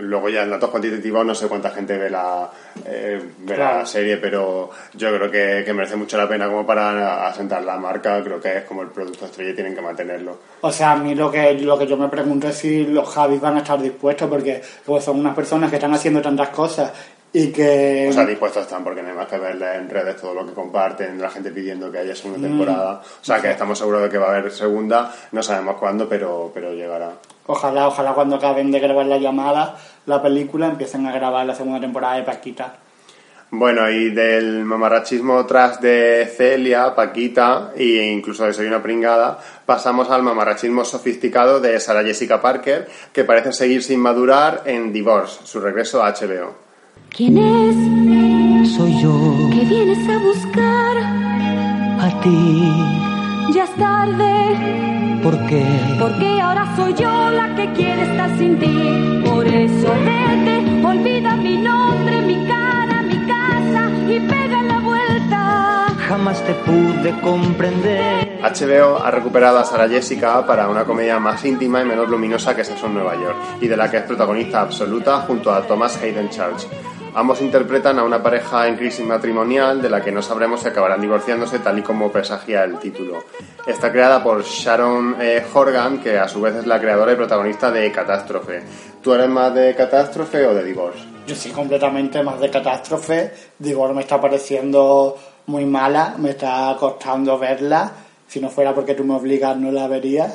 [0.00, 2.50] luego ya en datos cuantitativos no sé cuánta gente ve la,
[2.84, 7.26] eh, ve la serie, pero yo creo que, que merece mucho la pena como para
[7.26, 10.38] asentar la marca, creo que es como el producto estrella y tienen que mantenerlo.
[10.60, 13.40] O sea, a mí lo que, lo que yo me pregunto es si los Javis
[13.40, 16.92] van a estar dispuestos, porque pues, son unas personas que están haciendo tantas cosas
[17.38, 18.06] y que...
[18.08, 20.54] O sea, dispuestos están porque no hay más que verles en redes todo lo que
[20.54, 22.16] comparten, la gente pidiendo que haya Mm.
[22.16, 23.02] segunda temporada.
[23.02, 26.50] O sea, que estamos seguros de que va a haber segunda, no sabemos cuándo, pero,
[26.54, 27.10] pero llegará.
[27.46, 31.78] Ojalá, ojalá cuando acaben de grabar la llamada, la película, empiecen a grabar la segunda
[31.78, 32.76] temporada de Paquita.
[33.50, 40.08] Bueno, y del mamarrachismo tras de Celia, Paquita e incluso de Soy una pringada, pasamos
[40.08, 45.60] al mamarrachismo sofisticado de Sarah Jessica Parker, que parece seguir sin madurar en Divorce, su
[45.60, 46.65] regreso a HBO.
[47.16, 48.72] ¿Quién es?
[48.76, 50.96] Soy yo, ¿Qué vienes a buscar?
[51.98, 52.72] a ti,
[53.54, 55.64] Ya es tarde, ¿por qué?
[55.98, 59.22] porque ahora soy yo la que quiere estar sin ti.
[59.24, 65.86] Por eso vete, olvida mi nombre, mi cara, mi casa y pega la vuelta.
[66.08, 68.40] Jamás te pude comprender.
[68.42, 72.62] HBO ha recuperado a Sarah Jessica para una comedia más íntima y menos luminosa que
[72.62, 76.28] Sexo en Nueva York, y de la que es protagonista absoluta junto a Thomas Hayden
[76.28, 76.66] Church.
[77.16, 81.00] Ambos interpretan a una pareja en crisis matrimonial de la que no sabremos si acabarán
[81.00, 83.24] divorciándose tal y como presagia el título.
[83.66, 87.70] Está creada por Sharon eh, Horgan, que a su vez es la creadora y protagonista
[87.70, 88.62] de Catástrofe.
[89.02, 90.98] ¿Tú eres más de Catástrofe o de Divorce?
[91.26, 93.32] Yo soy completamente más de catástrofe.
[93.58, 97.92] Digo, me está pareciendo muy mala, me está costando verla.
[98.28, 100.30] Si no fuera porque tú me obligas, no la vería.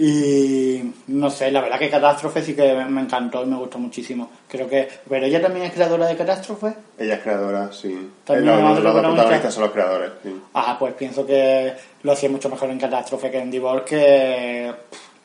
[0.00, 4.30] Y no sé, la verdad que Catástrofe sí que me encantó y me gustó muchísimo.
[4.48, 4.88] Creo que.
[5.08, 6.72] Pero ella también es creadora de Catástrofe.
[6.96, 8.10] Ella es creadora, sí.
[8.24, 9.12] También Eh, es los, los dos protagonista.
[9.14, 10.40] protagonistas son los creadores, sí.
[10.54, 11.72] Ah, pues pienso que
[12.04, 14.72] lo hacía mucho mejor en Catástrofe que en Divorce, que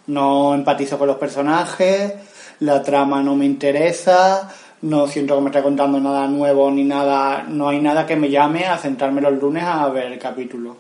[0.07, 2.13] no empatizo con los personajes,
[2.59, 4.49] la trama no me interesa,
[4.81, 8.29] no siento que me esté contando nada nuevo ni nada, no hay nada que me
[8.29, 10.77] llame a sentarme los lunes a ver el capítulo.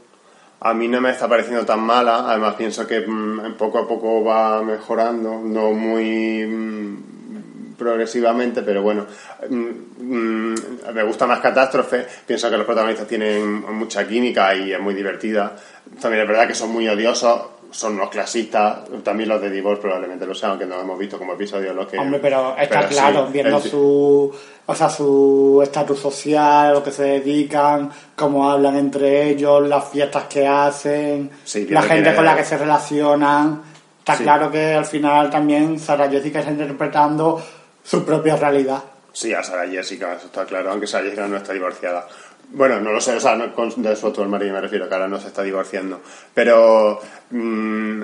[0.65, 4.23] A mí no me está pareciendo tan mala, además pienso que mm, poco a poco
[4.23, 9.05] va mejorando, no muy mm, progresivamente, pero bueno,
[9.49, 10.53] mm,
[10.93, 15.53] me gusta más Catástrofe, pienso que los protagonistas tienen mucha química y es muy divertida.
[15.99, 17.41] También es verdad que son muy odiosos,
[17.73, 21.33] son unos clasistas, también los de Divorce probablemente lo sean, aunque no hemos visto como
[21.33, 21.97] episodio lo que...
[21.97, 24.33] Hombre, pero está pero sí, claro, viendo su,
[24.67, 30.25] o sea, su estatus social, lo que se dedican, cómo hablan entre ellos, las fiestas
[30.25, 33.61] que hacen, Sí, la gente que- con la que se relacionan.
[33.99, 34.23] Está Sí.
[34.23, 37.41] claro que al final también Sara Jessica está interpretando
[37.83, 38.83] su propia realidad.
[39.13, 42.07] Sí, a Sara Jessica, eso está claro, aunque Sara Jessica no está divorciada.
[42.51, 44.93] Bueno, no lo sé, o sea, no, con, de su actual marido me refiero, que
[44.93, 46.01] ahora no se está divorciando.
[46.33, 46.99] Pero
[47.31, 48.01] mm,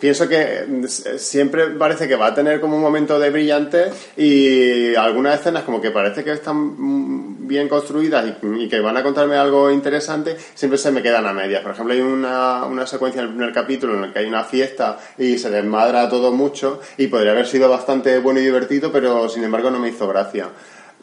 [0.00, 0.84] pienso que mm,
[1.18, 5.80] siempre parece que va a tener como un momento de brillante y algunas escenas como
[5.80, 10.36] que parece que están mm, bien construidas y, y que van a contarme algo interesante,
[10.54, 11.62] siempre se me quedan a medias.
[11.62, 14.44] Por ejemplo, hay una, una secuencia en el primer capítulo en el que hay una
[14.44, 19.28] fiesta y se desmadra todo mucho y podría haber sido bastante bueno y divertido, pero
[19.28, 20.48] sin embargo no me hizo gracia.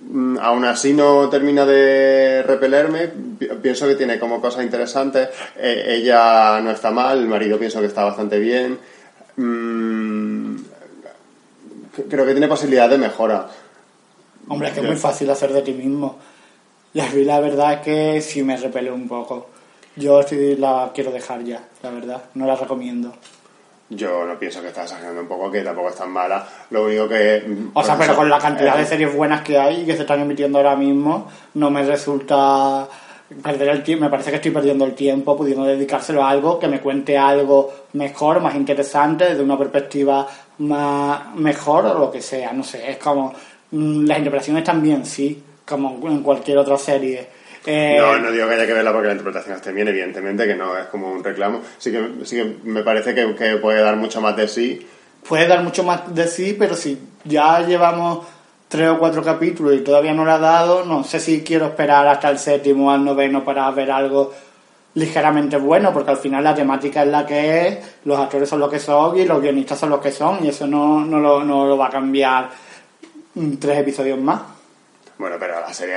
[0.08, 3.08] Mm, Aún así no termina de repelerme,
[3.40, 7.80] Pi- pienso que tiene como cosas interesantes, Eh, ella no está mal, el marido pienso
[7.80, 8.78] que está bastante bien,
[9.38, 10.56] Mm,
[12.10, 13.48] creo que tiene posibilidad de mejora.
[14.48, 16.18] Hombre, es que es muy fácil hacer de ti mismo.
[16.94, 19.50] Y a mí la verdad es que sí me repele un poco.
[19.98, 22.24] Yo sí la quiero dejar ya, la verdad.
[22.36, 23.14] No la recomiendo.
[23.90, 27.08] Yo no pienso que está exagerando un poco, que tampoco es tan mala, lo único
[27.08, 27.44] que...
[27.48, 29.86] mm, O sea, pero eso, con la cantidad eh, de series buenas que hay y
[29.86, 32.88] que se están emitiendo ahora mismo, no me resulta
[33.44, 34.06] perder el tiempo.
[34.06, 37.72] Me parece que estoy perdiendo el tiempo pudiendo dedicárselo a algo que me cuente algo
[37.94, 40.28] mejor, más interesante, desde una perspectiva
[40.60, 42.54] más mejor o lo que sea.
[42.54, 43.34] No sé, es como.
[43.72, 47.28] mm, Las interpretaciones también, sí, como en cualquier otra serie.
[47.66, 50.56] Eh, No, no digo que haya que verla porque la interpretación esté bien, evidentemente, que
[50.56, 51.62] no es como un reclamo.
[51.78, 54.86] Sí que, sí que me parece que, que puede dar mucho más de sí.
[55.28, 58.26] puede dar mucho más de sí, pero si ya llevamos
[58.68, 62.08] tres o cuatro capítulos y todavía no lo ha dado, no sé si quiero esperar
[62.08, 64.34] hasta el séptimo o al noveno para ver algo
[64.96, 68.70] ligeramente bueno, porque al final la temática es la que es, los actores son los
[68.70, 71.66] que son y los guionistas son los que son, y eso no, no, lo, no
[71.66, 72.50] lo va a cambiar
[73.60, 74.42] tres episodios más.
[75.18, 75.96] Bueno, pero la serie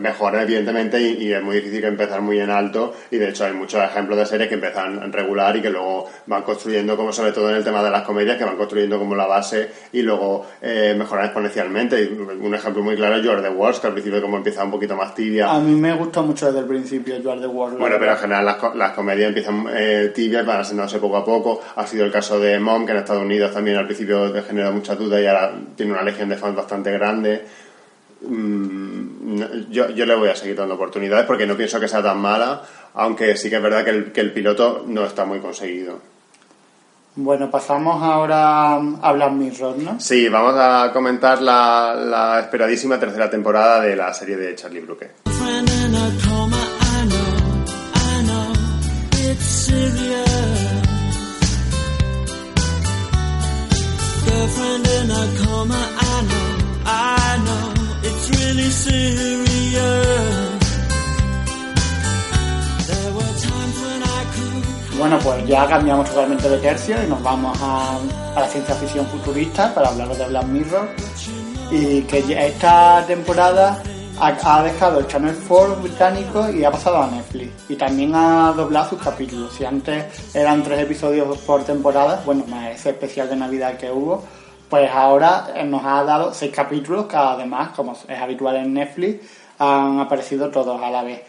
[0.00, 3.52] mejora evidentemente y, y, es muy difícil empezar muy en alto y de hecho hay
[3.52, 7.50] muchos ejemplos de series que empiezan regular y que luego van construyendo como sobre todo
[7.50, 10.94] en el tema de las comedias que van construyendo como la base y luego eh,
[10.96, 12.02] mejoran exponencialmente.
[12.02, 14.70] Y un ejemplo muy claro es George the Wars que al principio como empieza un
[14.70, 15.50] poquito más tibia.
[15.50, 17.76] A mí me gustó mucho desde el principio George the Wars.
[17.76, 21.60] Bueno, pero en general las, las comedias empiezan eh, tibias, van asentándose poco a poco.
[21.74, 24.94] Ha sido el caso de Mom que en Estados Unidos también al principio genera mucha
[24.94, 27.44] duda y ahora tiene una legión de fans bastante grande.
[28.28, 32.18] Mm, yo, yo, le voy a seguir dando oportunidades porque no pienso que sea tan
[32.18, 32.62] mala,
[32.94, 36.00] aunque sí que es verdad que el, que el piloto no está muy conseguido.
[37.14, 40.00] Bueno, pasamos ahora a Black Mirror, ¿no?
[40.00, 45.10] Sí, vamos a comentar la, la esperadísima tercera temporada de la serie de Charlie Brooker.
[65.02, 67.98] Bueno, pues ya cambiamos totalmente de tercio y nos vamos a,
[68.36, 70.88] la ciencia ficción futurista para hablaros de Black Mirror.
[71.72, 73.82] Y que esta temporada
[74.20, 77.50] ha, ha, dejado el Channel 4 británico y ha pasado a Netflix.
[77.68, 79.52] Y también ha doblado sus capítulos.
[79.54, 84.22] Si antes eran tres episodios por temporada, bueno, más ese especial de Navidad que hubo,
[84.72, 89.22] pues ahora nos ha dado seis capítulos que además, como es habitual en Netflix,
[89.58, 91.20] han aparecido todos a la vez.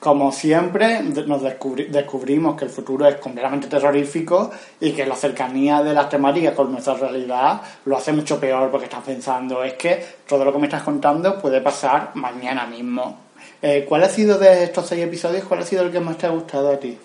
[0.00, 5.84] Como siempre, nos descubri descubrimos que el futuro es completamente terrorífico y que la cercanía
[5.84, 10.04] de las temáticas con nuestra realidad lo hace mucho peor porque estás pensando, es que
[10.26, 13.18] todo lo que me estás contando puede pasar mañana mismo.
[13.62, 16.26] Eh, ¿Cuál ha sido de estos seis episodios, cuál ha sido el que más te
[16.26, 16.98] ha gustado a ti?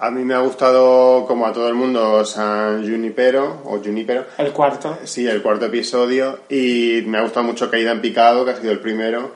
[0.00, 4.26] A mí me ha gustado, como a todo el mundo, San Junipero, o Junipero.
[4.38, 4.96] El cuarto.
[5.02, 6.40] Sí, el cuarto episodio.
[6.48, 9.32] Y me ha gustado mucho Caída en Picado, que ha sido el primero,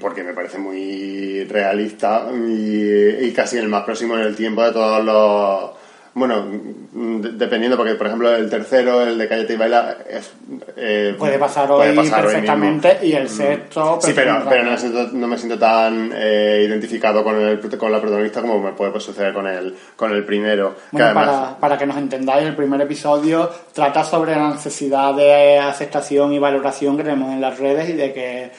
[0.00, 4.72] porque me parece muy realista y, y casi el más próximo en el tiempo de
[4.72, 5.77] todos los
[6.18, 6.44] bueno,
[6.92, 10.32] dependiendo, porque por ejemplo el tercero, el de Cállate y Baila, es,
[10.76, 13.98] eh, puede pasar hoy pasar perfectamente y el sexto.
[14.02, 17.92] Sí, pero, pero no, me siento, no, me siento, tan eh, identificado con, el, con
[17.92, 20.76] la protagonista como me puede suceder con el, con el primero.
[20.90, 26.32] Bueno, para, para que nos entendáis, el primer episodio trata sobre la necesidad de aceptación
[26.32, 28.50] y valoración que tenemos en las redes y de que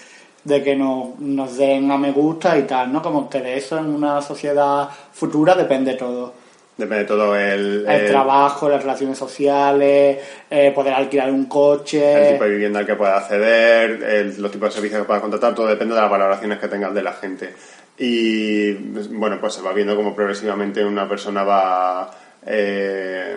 [0.43, 3.01] de que nos, nos den a me gusta y tal, ¿no?
[3.01, 6.33] Como que de eso en una sociedad futura depende todo.
[6.79, 7.85] Depende de todo el...
[7.85, 10.17] El, trabajo, las relaciones sociales,
[10.49, 12.27] eh, poder alquilar un coche...
[12.27, 15.19] El tipo de vivienda al que pueda acceder, el, los tipos de servicios que pueda
[15.19, 17.53] contratar, todo depende de las valoraciones que tengas de la gente.
[17.97, 18.71] Y
[19.09, 22.11] bueno, pues se va viendo como progresivamente una persona va...
[22.45, 23.35] Eh,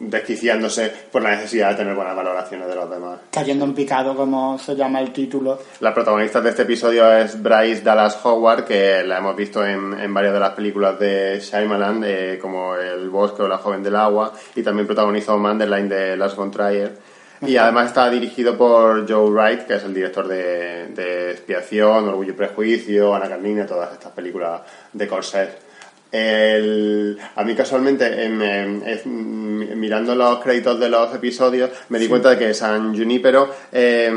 [0.00, 3.18] desquiciándose por la necesidad de tener buenas valoraciones de los demás.
[3.32, 5.58] Cayendo en picado, como se llama el título.
[5.80, 10.14] La protagonista de este episodio es Bryce Dallas Howard, que la hemos visto en, en
[10.14, 14.32] varias de las películas de Shyamalan, eh, como El bosque o La joven del agua,
[14.54, 16.96] y también protagonizó Manderline de Lars von Trier.
[17.40, 22.32] Y además está dirigido por Joe Wright, que es el director de, de Expiación, Orgullo
[22.32, 25.67] y Prejuicio, Ana Carmina, todas estas películas de Corsett.
[26.10, 32.10] El, a mí casualmente, em, em, mirando los créditos de los episodios, me di sí.
[32.10, 34.10] cuenta de que San Junipero eh,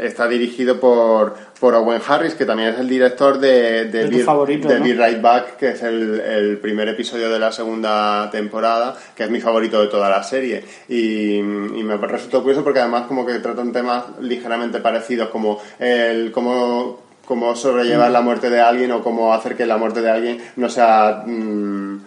[0.00, 4.24] está dirigido por, por Owen Harris, que también es el director de, de, de, Be,
[4.24, 4.84] favorito, de ¿no?
[4.84, 9.30] Be Right Back, que es el, el, primer episodio de la segunda temporada, que es
[9.30, 10.64] mi favorito de toda la serie.
[10.88, 16.32] Y, y me resultó curioso porque además como que tratan temas ligeramente parecidos, como el
[16.32, 20.38] cómo cómo sobrellevar la muerte de alguien o cómo hacer que la muerte de alguien
[20.56, 21.98] no sea mmm,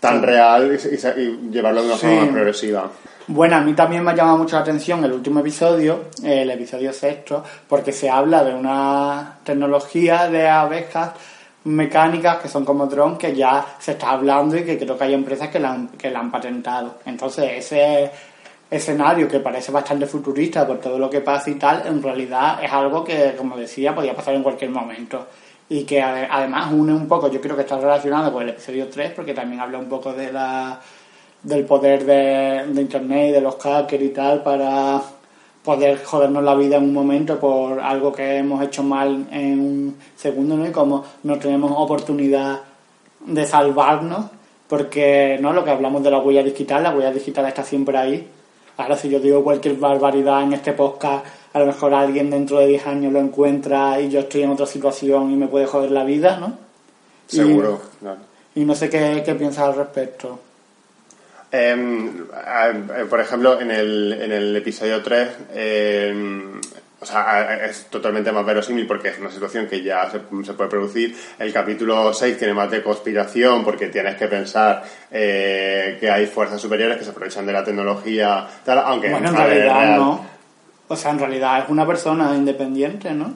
[0.00, 2.06] tan real y, y, llevarlo de una sí.
[2.06, 2.90] forma más progresiva.
[3.28, 6.92] Bueno, a mí también me ha llamado mucho la atención el último episodio, el episodio
[6.92, 11.10] sexto, porque se habla de una tecnología de abejas
[11.64, 15.14] mecánicas que son como drones que ya se está hablando y que creo que hay
[15.14, 16.98] empresas que la han, que la han patentado.
[17.04, 18.10] Entonces, ese
[18.70, 22.72] escenario que parece bastante futurista por todo lo que pasa y tal, en realidad es
[22.72, 25.26] algo que, como decía, podía pasar en cualquier momento.
[25.68, 29.12] Y que además une un poco, yo creo que está relacionado con el episodio 3,
[29.12, 30.80] porque también habla un poco de la
[31.42, 35.00] del poder de, internet y de los hackers y tal para
[35.62, 39.96] poder jodernos la vida en un momento por algo que hemos hecho mal en un
[40.16, 40.66] segundo, ¿no?
[40.66, 42.60] Y como no tenemos oportunidad
[43.24, 44.26] de salvarnos,
[44.68, 48.28] porque no lo que hablamos de la huella digital, la huella digital está siempre ahí,
[48.76, 52.66] Ahora, si yo digo cualquier barbaridad en este podcast, a lo mejor alguien dentro de
[52.66, 56.04] 10 años lo encuentra y yo estoy en otra situación y me puede joder la
[56.04, 56.58] vida, ¿no?
[57.26, 58.20] Seguro, y, claro.
[58.54, 60.40] Y no sé qué, qué piensas al respecto.
[61.52, 62.12] Eh,
[63.08, 66.14] por ejemplo, en el, en el episodio 3, eh,
[66.98, 70.70] o sea, es totalmente más verosímil porque es una situación que ya se, se puede
[70.70, 71.14] producir.
[71.38, 76.60] El capítulo 6 tiene más de conspiración porque tienes que pensar eh, que hay fuerzas
[76.60, 80.26] superiores que se aprovechan de la tecnología, tal, aunque Bueno, en realidad real- no.
[80.88, 83.34] O sea, en realidad es una persona independiente, ¿no?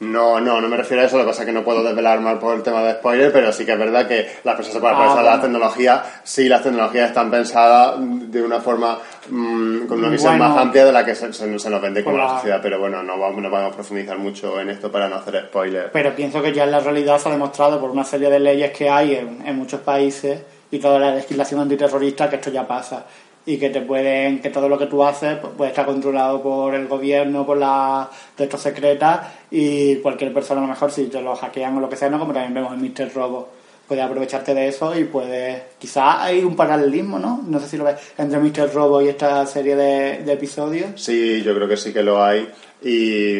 [0.00, 2.20] No, no, no me refiero a eso, lo que pasa es que no puedo desvelar
[2.20, 4.80] mal por el tema de spoiler, pero sí que es verdad que las personas se
[4.80, 5.40] pueden Ah, bueno.
[5.40, 8.98] tecnología, sí las tecnologías están pensadas de una forma,
[9.30, 10.52] mm, con una visión Bueno.
[10.52, 13.02] más amplia de la que se, se- se nos vende como la- sociedad, pero bueno,
[13.04, 15.90] no vamos, no vamos a profundizar mucho en esto para no hacer spoiler.
[15.92, 18.72] Pero pienso que ya en la realidad se ha demostrado por una serie de leyes
[18.72, 20.40] que hay en, en muchos países
[20.72, 23.04] y toda la legislación antiterrorista que esto ya pasa
[23.46, 26.88] y que te pueden que todo lo que tú haces pues, estar controlado por el
[26.88, 31.76] gobierno por las textos secretas y cualquier persona a lo mejor si te lo hackean
[31.76, 33.14] o lo que sea no como también vemos en Mr.
[33.14, 33.48] Robo
[33.86, 37.84] puede aprovecharte de eso y puede quizás hay un paralelismo no no sé si lo
[37.84, 38.72] ves entre Mr.
[38.72, 42.48] Robo y esta serie de, de episodios Sí, yo creo que sí que lo hay.
[42.82, 43.38] Y,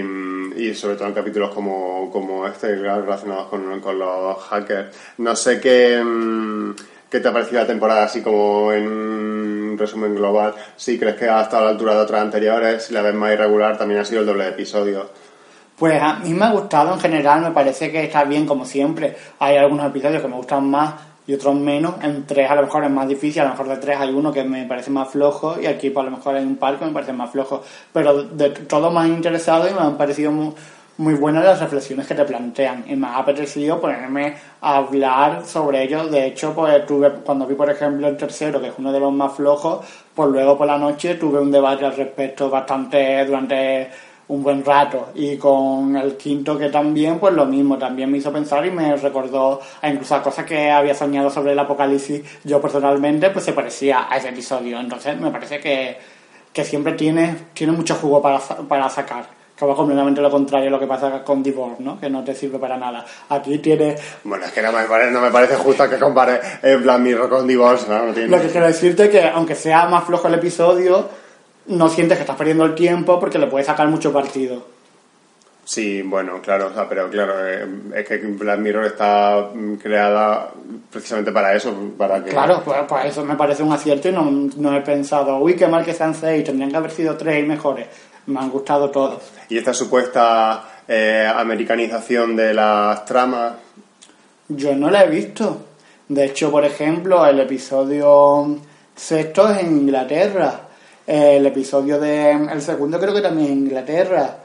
[0.57, 4.97] y sobre todo en capítulos como, como este, relacionados con, con los hackers.
[5.19, 6.75] No sé qué, mm,
[7.15, 10.53] qué te ha parecido la temporada, así como en un resumen global.
[10.75, 13.33] Si crees que ha estado a la altura de otras anteriores, si la ves más
[13.33, 15.07] irregular, también ha sido el doble de episodios.
[15.79, 19.17] Pues a mí me ha gustado en general, me parece que está bien como siempre.
[19.39, 21.95] Hay algunos episodios que me gustan más y otros menos.
[22.03, 24.33] En tres a lo mejor es más difícil, a lo mejor de tres hay uno
[24.33, 26.85] que me parece más flojo y aquí pues, a lo mejor hay un par que
[26.85, 27.63] me parece más flojo.
[27.93, 30.53] Pero de todo me han interesado y me han parecido muy,
[30.97, 32.85] muy buenas las reflexiones que te plantean.
[32.89, 36.11] Y me ha apetecido ponerme a hablar sobre ellos.
[36.11, 39.13] De hecho, pues tuve, cuando vi por ejemplo el tercero, que es uno de los
[39.13, 43.91] más flojos, pues luego por la noche tuve un debate al respecto bastante durante
[44.29, 45.09] un buen rato.
[45.15, 48.97] Y con el quinto que también pues lo mismo también me hizo pensar y me
[48.97, 52.23] recordó a incluso a cosas que había soñado sobre el apocalipsis.
[52.45, 54.79] Yo personalmente pues se parecía a ese episodio.
[54.79, 55.99] Entonces me parece que,
[56.53, 60.71] que siempre tiene tiene mucho jugo para, para sacar que va completamente lo contrario a
[60.71, 61.99] lo que pasa con Divorce, ¿no?
[61.99, 63.05] Que no te sirve para nada.
[63.29, 63.97] Aquí tiene...
[64.25, 67.29] Bueno, es que no me parece, no me parece justo que compare el Black Mirror
[67.29, 68.07] con Divorce, ¿no?
[68.07, 71.09] No tiene- Lo que quiero decirte es que aunque sea más flojo el episodio,
[71.67, 74.73] no sientes que estás perdiendo el tiempo porque le puedes sacar mucho partido.
[75.67, 80.51] Sí, bueno, claro, o sea, pero claro, eh, es que Black Mirror está mm, creada
[80.93, 82.29] precisamente para eso, para que...
[82.33, 85.67] Claro, pues, pues eso me parece un acierto y no, no he pensado, uy, qué
[85.67, 87.87] mal que sean seis, tendrían que haber sido tres y mejores.
[88.27, 89.23] Me han gustado todos.
[89.49, 93.55] Y esta supuesta eh, americanización de las tramas,
[94.49, 95.65] Yo no la he visto.
[96.09, 98.59] De hecho, por ejemplo, el episodio
[98.95, 100.61] sexto es en Inglaterra.
[101.07, 102.31] El episodio de...
[102.31, 104.39] El segundo creo que también en Inglaterra.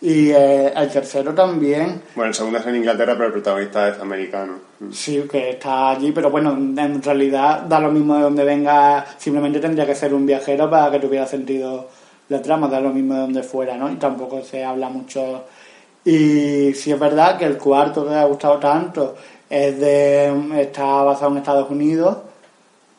[0.00, 2.02] Y eh, el tercero también.
[2.14, 4.54] bueno, el segundo es en Inglaterra, pero el protagonista es americano.
[4.78, 4.92] Mm.
[4.92, 9.58] Sí, que está allí, pero bueno, en realidad da lo mismo de donde venga, simplemente
[9.58, 11.88] tendría que ser un viajero para que tuviera sentido
[12.28, 13.90] la trama, da lo mismo de donde fuera, ¿no?
[13.90, 15.44] Y tampoco se habla mucho.
[16.04, 19.16] Y sí es verdad que el cuarto que me ha gustado tanto
[19.48, 22.18] es de está basado en Estados Unidos,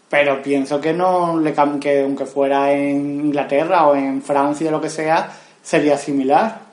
[0.10, 4.82] pero pienso que no le que aunque fuera en Inglaterra o en Francia o lo
[4.82, 6.70] que sea, sería similar.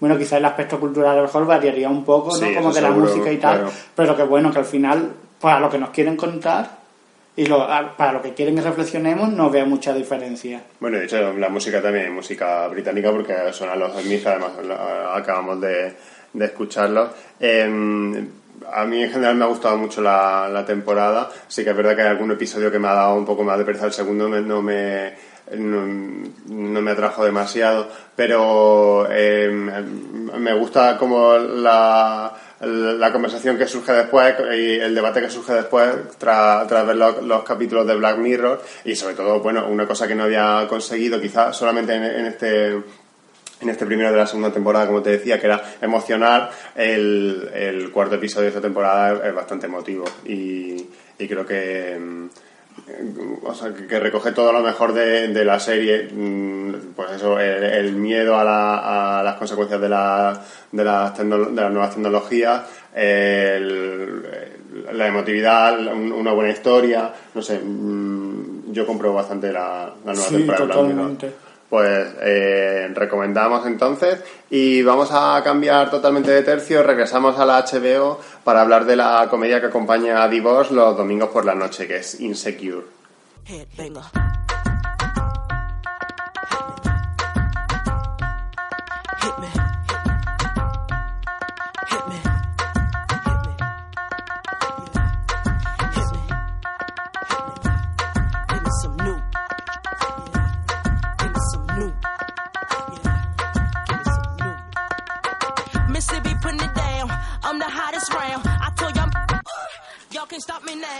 [0.00, 2.46] Bueno, quizás el aspecto cultural a lo mejor variaría un poco, ¿no?
[2.46, 3.72] Sí, Como que la seguro, música y tal, claro.
[3.94, 6.77] pero que bueno, que al final, para lo que nos quieren contar
[7.38, 10.62] y lo- para lo que quieren que reflexionemos, no veo mucha diferencia.
[10.80, 14.50] Bueno, de hecho, la música también es música británica porque suenan los Smiths, además
[15.14, 15.94] acabamos de,
[16.32, 17.10] de escucharlos.
[17.38, 18.24] Eh,
[18.72, 21.30] a mí en general me ha gustado mucho la, la temporada.
[21.46, 23.56] Sí que es verdad que hay algún episodio que me ha dado un poco más
[23.56, 23.86] de pereza.
[23.86, 25.14] El segundo me- no me
[25.56, 25.86] no,
[26.48, 34.34] no me atrajo demasiado, pero eh, me gusta como la, la conversación que surge después
[34.56, 38.60] y el debate que surge después tras, tras ver los, los capítulos de Black Mirror
[38.84, 42.70] y sobre todo, bueno, una cosa que no había conseguido quizás solamente en, este
[43.60, 47.90] en este primero de la segunda temporada, como te decía, que era emocionar, el, el
[47.90, 50.86] cuarto episodio de esta temporada es, es bastante emotivo y,
[51.18, 52.28] y creo que, mm,
[53.44, 57.62] o sea, que, recoge todo lo mejor de, de la serie, mm, pues eso, el,
[57.64, 61.90] el miedo a, la- a las consecuencias de, la- de, las tecno- de las nuevas
[61.94, 62.62] tecnologías,
[62.94, 64.22] el-
[64.92, 70.28] la emotividad, un- una buena historia, no sé, mm, yo compro bastante la, la nueva
[70.28, 70.66] Sí, temporada.
[70.66, 71.32] totalmente.
[71.68, 78.18] Pues eh, recomendamos entonces y vamos a cambiar totalmente de tercio, regresamos a la HBO
[78.42, 81.96] para hablar de la comedia que acompaña a Divorce los domingos por la noche, que
[81.96, 82.84] es Insecure.
[83.46, 84.37] Headbanger.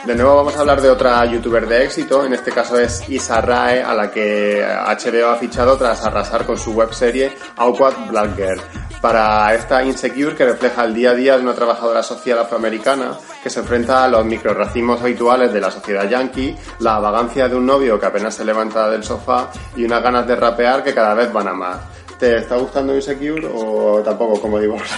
[0.08, 3.42] De nuevo vamos a hablar de otra youtuber de éxito, en este caso es Isa
[3.42, 8.60] Rae, a la que HBO ha fichado tras arrasar con su webserie Awkward Black Girl.
[9.02, 13.50] Para esta Insecure que refleja el día a día de una trabajadora social afroamericana que
[13.50, 18.00] se enfrenta a los microracismos habituales de la sociedad yankee, la vagancia de un novio
[18.00, 21.48] que apenas se levanta del sofá y unas ganas de rapear que cada vez van
[21.48, 21.80] a más.
[22.18, 24.94] ¿Te está gustando Insecure o tampoco como Divorce?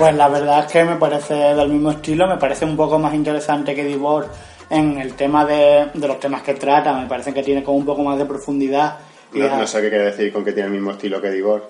[0.00, 3.12] Pues la verdad es que me parece del mismo estilo, me parece un poco más
[3.12, 4.30] interesante que Divorce
[4.70, 7.84] en el tema de, de los temas que trata, me parece que tiene como un
[7.84, 8.96] poco más de profundidad.
[9.30, 11.66] Y No, sé qué quiere decir con que tiene el mismo estilo que Divorce.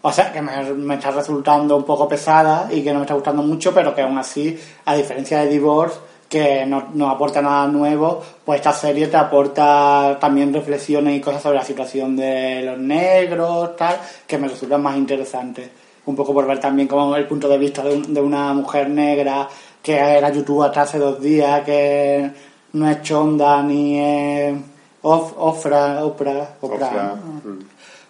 [0.00, 3.12] O sea, que me, me está resultando un poco pesada y que no me está
[3.12, 7.66] gustando mucho, pero que aún así, a diferencia de Divorce, que no, no aporta nada
[7.66, 12.78] nuevo, pues esta serie te aporta también reflexiones y cosas sobre la situación de los
[12.78, 15.68] negros, tal, que me resultan más interesantes.
[16.08, 18.88] Un poco por ver también como el punto de vista de, un- de una mujer
[18.88, 19.46] negra
[19.82, 22.30] que era youtuber hasta hace dos días, que
[22.72, 24.54] no es chonda ni es
[25.02, 27.02] of, ofra, opra, opra, Ofra,
[27.44, 27.50] ¿no?
[27.50, 27.58] mm.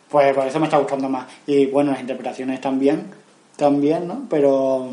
[0.08, 1.26] Pues por eso me está gustando más.
[1.46, 3.10] Y bueno, las interpretaciones también,
[3.56, 4.22] también, ¿no?
[4.30, 4.88] Pero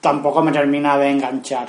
[0.00, 1.68] tampoco me termina de enganchar.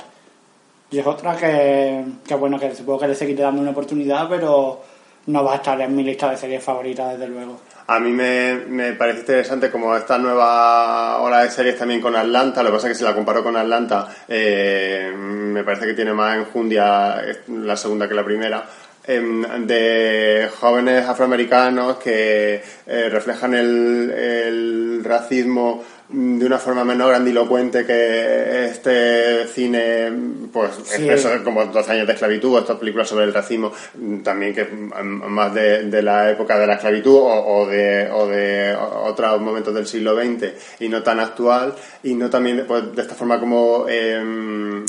[0.90, 4.80] Y es otra que, que bueno, que supongo que le seguiré dando una oportunidad, pero
[5.26, 7.56] no va a estar en mi lista de series favoritas, desde luego.
[7.86, 12.62] A mí me, me parece interesante como esta nueva ola de series también con Atlanta,
[12.62, 16.14] lo que pasa es que si la comparo con Atlanta, eh, me parece que tiene
[16.14, 18.64] más enjundia la segunda que la primera,
[19.06, 27.86] em, de jóvenes afroamericanos que eh, reflejan el, el racismo de una forma menos grandilocuente
[27.86, 30.12] que este cine,
[30.52, 31.02] pues Sí.
[31.08, 33.72] expreso como 12 años de esclavitud, o estas películas sobre el racismo,
[34.22, 38.76] también que más de, de la época de la esclavitud o, o de, o de
[38.76, 43.14] otros momentos del siglo XX y no tan actual, y no también pues, de esta
[43.14, 43.86] forma como...
[43.88, 44.84] em,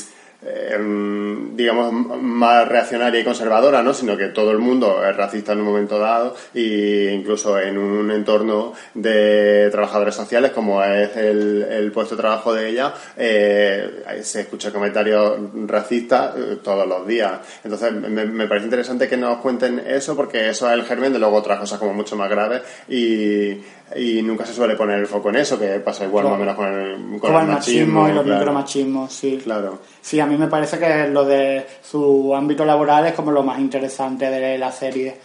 [1.55, 1.91] digamos
[2.21, 3.93] más reaccionaria y conservadora, ¿no?
[3.93, 8.11] sino que todo el mundo es racista en un momento dado e incluso en un
[8.11, 14.41] entorno de trabajadores sociales como es el, el puesto de trabajo de ella eh, se
[14.41, 19.79] escucha comentarios racistas eh, todos los días entonces me, me parece interesante que nos cuenten
[19.79, 23.57] eso porque eso es el germen de luego otras cosas como mucho más graves y,
[23.95, 26.37] y nunca se suele poner el foco en eso que pasa igual Claro.
[26.37, 28.39] más o menos con el, con el el machismo y los claro.
[28.39, 29.39] micromachismos, sí.
[29.43, 29.79] Claro.
[30.01, 33.59] Sí, a mí me parece que lo de su ámbito laboral es como lo más
[33.59, 35.17] interesante de la serie.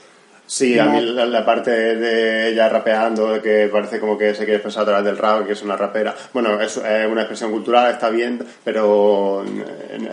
[0.46, 4.38] Sí, a mí la, la parte de ella rapeando, de que parece como que se
[4.38, 6.12] quiere expresar a través del rap, que es una rapera.
[6.34, 9.44] Bueno, es, es una expresión cultural, está bien, pero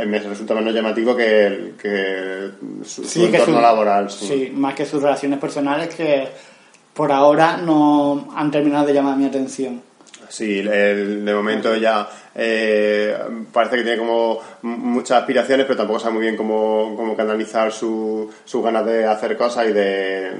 [0.05, 2.49] me resulta menos llamativo que, que
[2.83, 4.11] su, su Sí, que entorno su- laboral.
[4.11, 4.27] Sí.
[4.27, 6.27] Sí, más que sus relaciones personales que
[6.97, 9.81] por ahora no han terminado de llamar mi atención.
[10.29, 13.15] Sí, el- de momento ya eh,
[13.53, 18.29] parece que tiene como muchas aspiraciones, pero tampoco sabe muy bien cómo, cómo canalizar su-
[18.43, 20.31] sus ganas de hacer cosas y de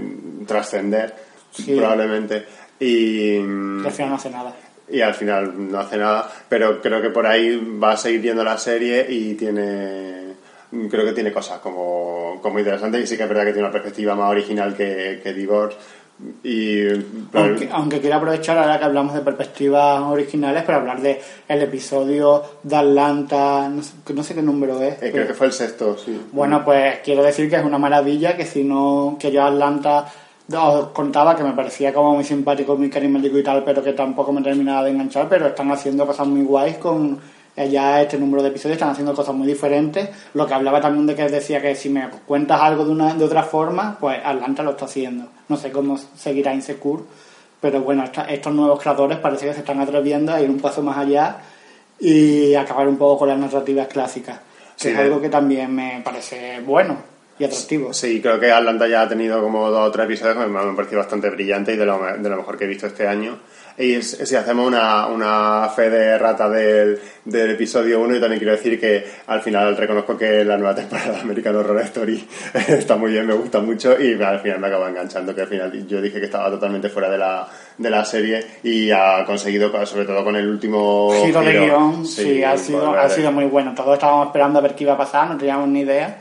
[0.46, 1.14] trascender,
[1.52, 1.76] Sí.
[1.78, 2.46] probablemente.
[2.80, 3.40] Y, Y
[3.86, 4.54] al final no hace nada.
[4.90, 8.44] y al final no hace nada, pero creo que por ahí va a seguir viendo
[8.44, 10.28] la serie y tiene
[10.90, 13.72] creo que tiene cosas como, como interesantes y sí que es verdad que tiene una
[13.72, 15.78] perspectiva más original que, que Divorce
[16.44, 16.88] y
[17.34, 22.44] Aunque, aunque quiero aprovechar ahora que hablamos de perspectivas originales para hablar de el episodio
[22.64, 24.94] de Atlanta, no sé, no sé qué número es.
[24.96, 26.20] eh, pero- creo que fue el sexto, sí.
[26.32, 30.06] Bueno, pues quiero decir que es una maravilla, que si no, que yo Atlanta
[30.52, 34.32] os contaba que me parecía como muy simpático, muy carismático y tal, pero que tampoco
[34.32, 37.20] me terminaba de enganchar, pero están haciendo cosas muy guays con
[37.66, 40.10] ya este número de episodios, están haciendo cosas muy diferentes.
[40.34, 43.26] Lo que hablaba también de que decía que si me cuentas algo de, una, de
[43.26, 45.26] otra forma, pues Atlanta lo está haciendo.
[45.50, 47.04] No sé cómo seguirá Insecure,
[47.60, 50.84] pero bueno, esta- estos nuevos creadores parece que se están atreviendo a ir un paso
[50.84, 51.38] más allá
[52.00, 54.38] y acabar un poco con las narrativas clásicas,
[54.78, 56.98] que Sí, es algo que también me parece bueno
[57.40, 57.94] y atractivo.
[57.94, 60.76] Sí, creo que Atlanta ya ha tenido como dos o tres episodios que me han
[60.76, 63.40] parecido bastante brillantes y de lo, de lo mejor que he visto este año.
[63.80, 68.56] Y si hacemos una, una fe de rata del, del episodio 1, y también quiero
[68.56, 72.28] decir que al final reconozco que la nueva temporada de American Horror Story
[72.70, 75.88] está muy bien, me gusta mucho y al final me acaba enganchando, que al final
[75.88, 77.48] yo dije que estaba totalmente fuera de la,
[77.78, 82.44] de la serie y ha conseguido, sobre todo con el último giro de guion, sí,
[82.44, 83.76] ha, volver sido, ha sido muy bueno.
[83.76, 86.18] Todos estábamos esperando a ver qué iba a pasar, no teníamos ni idea.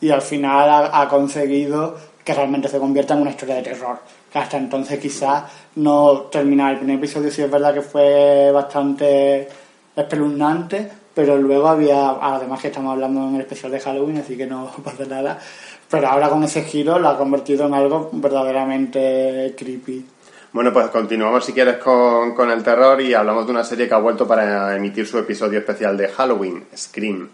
[0.00, 3.98] Y al final ha, ha conseguido que realmente se convierta en una historia de terror.
[4.32, 5.44] Que hasta entonces quizás
[5.76, 6.70] no terminaba.
[6.70, 9.48] El primer episodio sí es verdad que fue bastante
[9.94, 14.46] espeluznante, pero luego había, además que estamos hablando en el especial de Halloween, así que
[14.46, 15.38] no pasa nada.
[15.90, 20.06] Pero ahora con ese giro lo ha convertido en algo verdaderamente creepy.
[20.52, 23.94] Bueno, pues continuamos si quieres con, con el terror y hablamos de una serie que
[23.94, 27.30] ha vuelto para emitir su episodio especial de Halloween, Scream.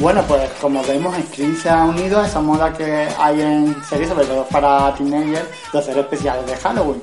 [0.00, 4.08] Bueno, pues como vemos, Scream se ha unido a esa moda que hay en series,
[4.08, 7.02] sobre todo para teenagers, de hacer especiales de Halloween.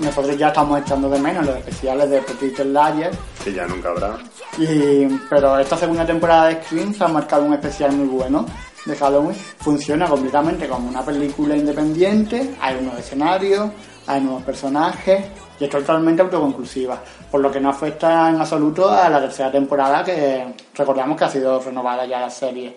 [0.00, 4.16] Nosotros ya estamos echando de menos los especiales de Little Liars, Que ya nunca habrá.
[4.58, 8.44] y, pero esta segunda temporada de Scream se ha marcado un especial muy bueno
[8.86, 9.36] de Halloween.
[9.60, 13.70] Funciona completamente como una película independiente, hay unos escenarios,
[14.08, 15.24] hay nuevos personajes
[15.60, 16.98] y es totalmente autoconclusiva,
[17.30, 20.44] por lo que no afecta en absoluto a la tercera temporada que
[20.74, 22.76] recordamos que ha sido renovada ya la serie.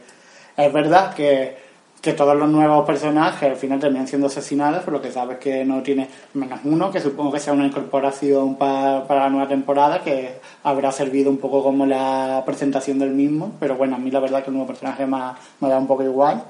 [0.55, 1.57] Es verdad que,
[2.01, 5.65] que todos los nuevos personajes al final terminan siendo asesinados, por lo que sabes que
[5.65, 10.01] no tiene menos uno, que supongo que sea una incorporación pa- para la nueva temporada,
[10.03, 14.19] que habrá servido un poco como la presentación del mismo, pero bueno, a mí la
[14.19, 15.17] verdad que el nuevo personaje me,
[15.59, 16.43] me da un poco igual.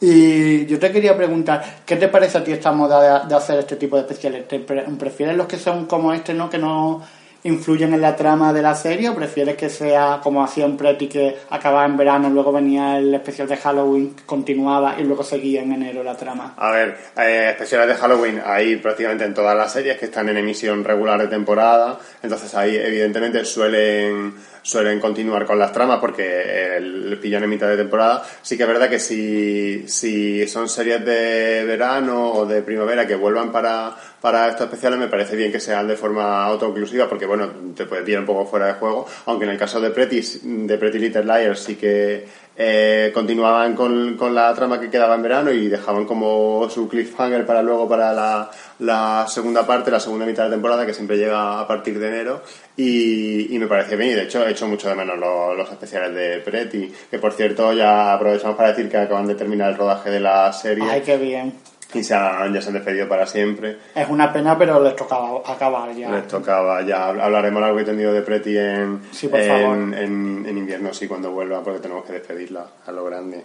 [0.00, 3.58] Y yo te quería preguntar, ¿qué te parece a ti esta moda de, de hacer
[3.58, 4.46] este tipo de especiales?
[4.46, 6.48] ¿Te pre- ¿Prefieres los que son como este, no?
[6.48, 7.02] Que no
[7.44, 11.06] influyen en la trama de la serie o prefieres que sea como hacía en Pretty
[11.06, 15.72] que acababa en verano, luego venía el especial de Halloween, continuaba y luego seguía en
[15.72, 16.54] enero la trama?
[16.56, 20.36] A ver, eh, especiales de Halloween hay prácticamente en todas las series que están en
[20.36, 27.18] emisión regular de temporada, entonces ahí evidentemente suelen suelen continuar con las tramas porque el
[27.20, 28.24] pillan en mitad de temporada.
[28.42, 33.14] Sí que es verdad que si, si son series de verano o de primavera que
[33.14, 37.50] vuelvan para, para estos especiales, me parece bien que sean de forma autoinclusiva porque, bueno,
[37.74, 40.78] te puede pillar un poco fuera de juego, aunque en el caso de Pretty, de
[40.78, 42.26] Pretty Little Liars sí que
[42.60, 47.46] eh, continuaban con, con la trama que quedaba en verano y dejaban como su cliffhanger
[47.46, 48.50] para luego para la,
[48.80, 52.42] la segunda parte, la segunda mitad de temporada que siempre llega a partir de enero
[52.76, 55.70] y, y me parece bien y de hecho he hecho mucho de menos los, los
[55.70, 59.76] especiales de Pretty que por cierto ya aprovechamos para decir que acaban de terminar el
[59.76, 61.54] rodaje de la serie Ay, qué bien.
[61.94, 65.40] Y se han, ya se han despedido para siempre Es una pena, pero les tocaba
[65.46, 66.10] acabar ya.
[66.10, 69.76] les tocaba ya hablaremos largo y tendido de Pretty en, Sí, por en, favor.
[69.76, 73.44] en- en invierno sí cuando vuelva porque tenemos que despedirla a lo grande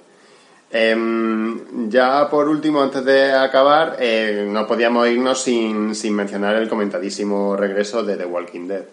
[0.76, 6.68] Em, ya por último, antes de acabar, eh, no podíamos irnos sin, sin mencionar el
[6.68, 8.84] comentadísimo regreso de The Walking Dead.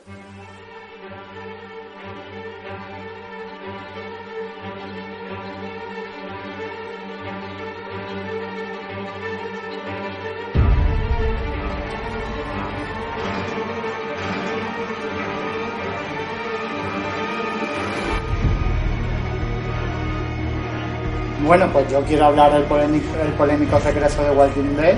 [21.51, 24.95] Bueno, pues yo quiero hablar del polémico, el polémico regreso de Walking Dead.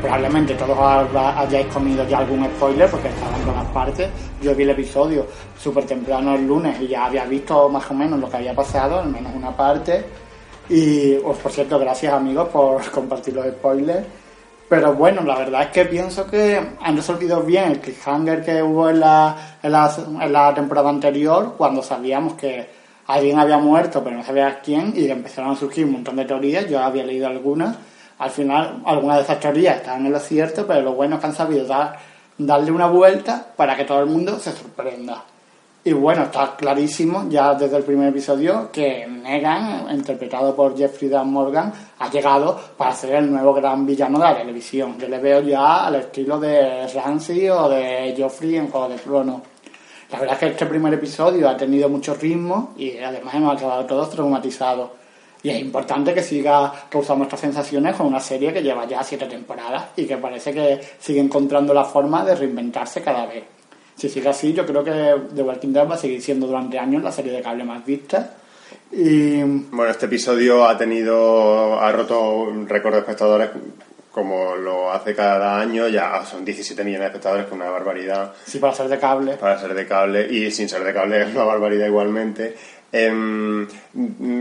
[0.00, 0.78] Probablemente todos
[1.12, 4.08] hayáis comido ya algún spoiler porque estaban en todas partes.
[4.40, 5.26] Yo vi el episodio
[5.58, 9.00] súper temprano el lunes y ya había visto más o menos lo que había pasado,
[9.00, 10.02] al menos una parte.
[10.70, 14.06] Y, pues, por cierto, gracias amigos por compartir los spoilers.
[14.70, 18.88] Pero bueno, la verdad es que pienso que han resolvido bien el cliffhanger que hubo
[18.88, 22.79] en la, en la, en la temporada anterior, cuando sabíamos que
[23.14, 26.68] alguien había muerto, pero no sabía quién, y empezaron a surgir un montón de teorías.
[26.68, 27.76] Yo había leído algunas.
[28.18, 31.26] Al final, algunas de esas teorías estaban en lo cierto, pero lo bueno es que
[31.26, 31.98] han sabido dar,
[32.36, 35.24] darle una vuelta para que todo el mundo se sorprenda.
[35.82, 41.32] Y bueno, está clarísimo ya desde el primer episodio que Negan, interpretado por Jeffrey Dan
[41.32, 44.98] Morgan, ha llegado para ser el nuevo gran villano de la televisión.
[44.98, 49.40] Yo le veo ya al estilo de Ramsey o de Joffrey en Juego de Tronos.
[50.12, 53.86] La verdad es que este primer episodio ha tenido mucho ritmo y además hemos acabado
[53.86, 54.90] todos traumatizados.
[55.42, 59.26] Y es importante que siga causando estas sensaciones con una serie que lleva ya siete
[59.26, 63.44] temporadas y que parece que sigue encontrando la forma de reinventarse cada vez.
[63.96, 67.02] Si sigue así, yo creo que The Walking Dead va a seguir siendo durante años
[67.02, 68.34] la serie de cable más vista.
[68.92, 73.50] Y Bueno, este episodio ha tenido, ha roto récord de espectadores
[74.10, 78.32] como lo hace cada año, ya son 17 millones de espectadores, que es una barbaridad
[78.44, 79.32] sí, para ser de cable.
[79.34, 82.56] para ser de cable y sin ser de cable es una barbaridad igualmente.
[82.92, 83.68] Em,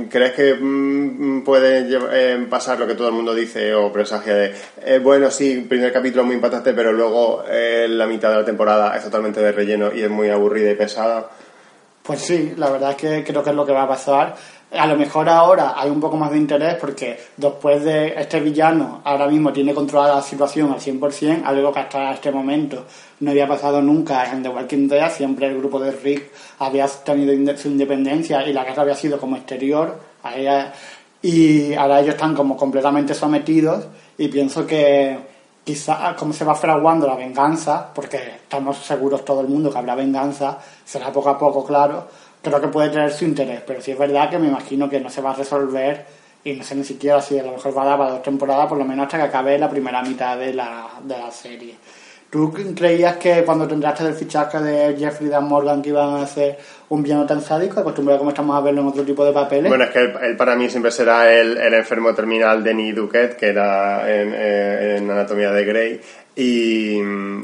[0.09, 4.33] ¿Crees que mm, puede llev- em, pasar lo que todo el mundo dice o presagia
[4.33, 8.45] de, eh, bueno, sí, primer capítulo muy impactante, pero luego eh, la mitad de la
[8.45, 11.29] temporada es totalmente de relleno y es muy aburrida y pesada?
[12.01, 14.35] Pues sí, la verdad es que creo que es lo que va a pasar.
[14.71, 19.01] A lo mejor ahora hay un poco más de interés porque después de este villano
[19.03, 22.85] ahora mismo tiene controlada la situación al 100%, algo que hasta este momento
[23.21, 25.11] no había pasado nunca en The Walking Dead.
[25.11, 29.37] Siempre el grupo de Rick había tenido su independencia y la guerra había sido como
[29.37, 29.99] exterior.
[31.21, 35.17] y ahora ellos están como completamente sometidos y pienso que
[35.63, 39.95] quizá como se va fraguando la venganza, porque estamos seguros todo el mundo que habrá
[39.95, 42.07] venganza, será poco a poco, claro,
[42.41, 45.09] creo que puede tener su interés, pero sí es verdad que me imagino que no
[45.09, 46.05] se va a resolver
[46.43, 48.67] y no sé ni siquiera si a lo mejor va a dar para dos temporadas,
[48.67, 51.75] por lo menos hasta que acabe la primera mitad de la, de la serie.
[52.29, 56.21] ¿Tú creías que cuando te entraste del fichaje de Jeffrey Dan Morgan que iban a
[56.21, 56.59] hacer
[56.89, 59.67] un villano tan sádico, acostumbrado como estamos a verlo en otro tipo de papeles?
[59.67, 63.47] Bueno, es que él, para mí siempre será el, el enfermo terminal Denis Duquette, que
[63.47, 66.01] era eh, en Anatomía de Grey.
[66.41, 66.99] Y,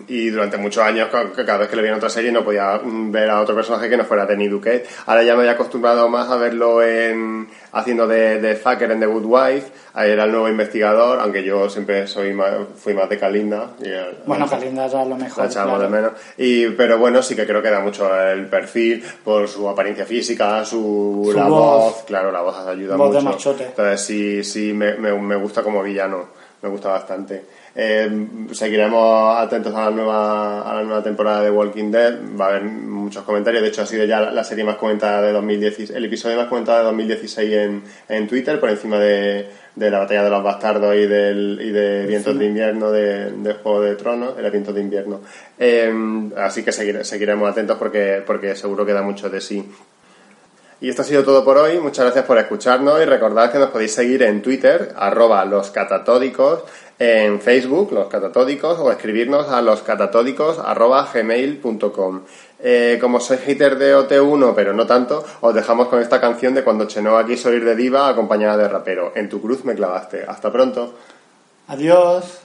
[0.07, 2.79] y durante muchos años, ca- cada vez que le veía en otra serie, no podía
[2.81, 4.87] mm, ver a otro personaje que no fuera Denis Duquette.
[5.05, 9.05] Ahora ya me había acostumbrado más a verlo en, haciendo de, de Thacker en The
[9.05, 9.67] Good Wife.
[9.93, 13.71] Ahí era el nuevo investigador, aunque yo siempre soy más, fui más de Kalinda.
[13.81, 15.43] y el- bueno, Kalinda era lo mejor.
[15.43, 15.83] la echamos claro.
[15.83, 16.11] de menos.
[16.37, 20.63] Y, pero bueno, sí que creo que da mucho el perfil por su apariencia física,
[20.65, 21.83] su, Su la voz.
[21.95, 22.03] voz.
[22.05, 23.31] claro, la voz ayuda Voz de mucho.
[23.51, 23.65] machote.
[23.65, 26.29] Entonces sí, sí, me, me, me gusta como villano,
[26.61, 27.43] me gusta bastante.
[27.78, 32.49] Eh, seguiremos atentos a la nueva a la nueva temporada de Walking Dead, va a
[32.49, 36.05] haber muchos comentarios, de hecho ha sido ya la, serie más comentada de 2016, el
[36.05, 40.30] episodio más comentado de 2016 en, en Twitter, por encima de, de la batalla de
[40.30, 44.49] los bastardos y, del, y de Vientos de Invierno de, de Juego de Tronos, era
[44.49, 45.19] Vientos de Invierno.
[45.59, 45.93] Eh,
[46.38, 49.69] así que seguire- seguiremos atentos porque, porque seguro que da mucho de sí.
[50.82, 51.80] Y esto ha sido todo por hoy.
[51.80, 56.63] Muchas gracias por escucharnos y recordad que nos podéis seguir en Twitter, arroba los catatódicos,
[56.99, 62.21] en Facebook, los catatódicos, o escribirnos a los catatódicos arroba gmail.com.
[62.59, 66.63] Eh, como soy hater de OT1, pero no tanto, os dejamos con esta canción de
[66.63, 69.11] cuando Chenoa quiso ir de diva acompañada de rapero.
[69.15, 70.26] En tu cruz me clavaste.
[70.28, 70.93] Hasta pronto.
[71.67, 72.44] Adiós.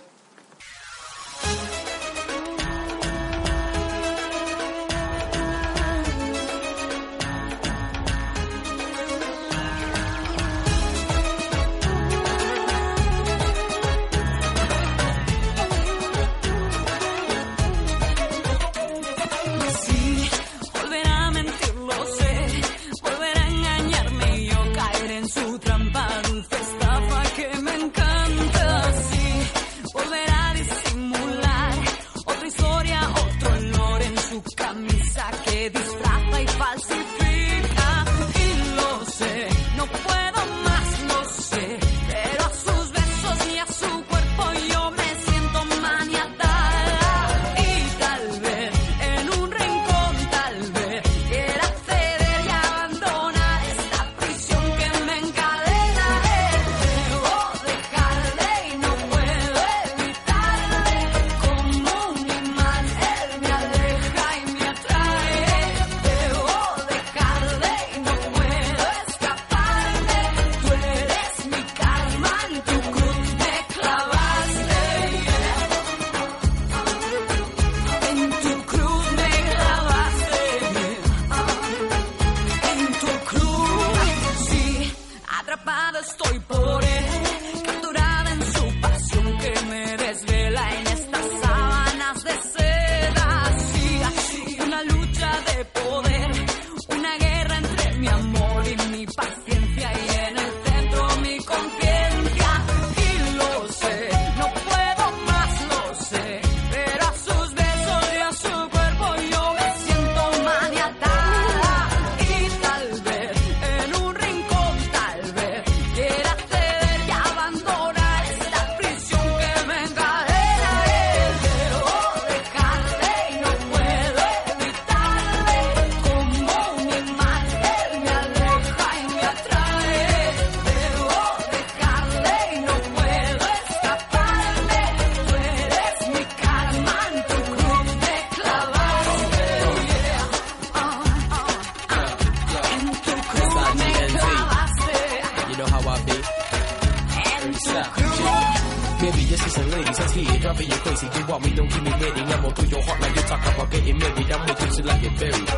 [151.83, 152.21] Want me, ready.
[152.21, 154.31] I'm all through your heart like you talk about getting married.
[154.31, 155.49] I'm with you I get buried.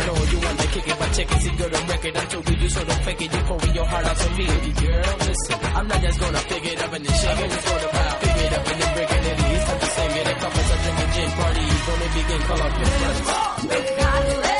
[0.00, 2.16] Know you wanna kick it by checking, see good on record.
[2.16, 3.32] I told you you so don't fake it.
[3.34, 5.16] You pouring your heart out to me, girl.
[5.28, 7.52] Listen, I'm not just gonna pick it up and then shake it.
[7.52, 9.24] It's gonna pop, pick it up and then break it.
[9.30, 10.26] It's time to sing it.
[10.26, 12.40] A couple of drinking gin party, gonna begin.
[12.48, 14.59] Call up your friends.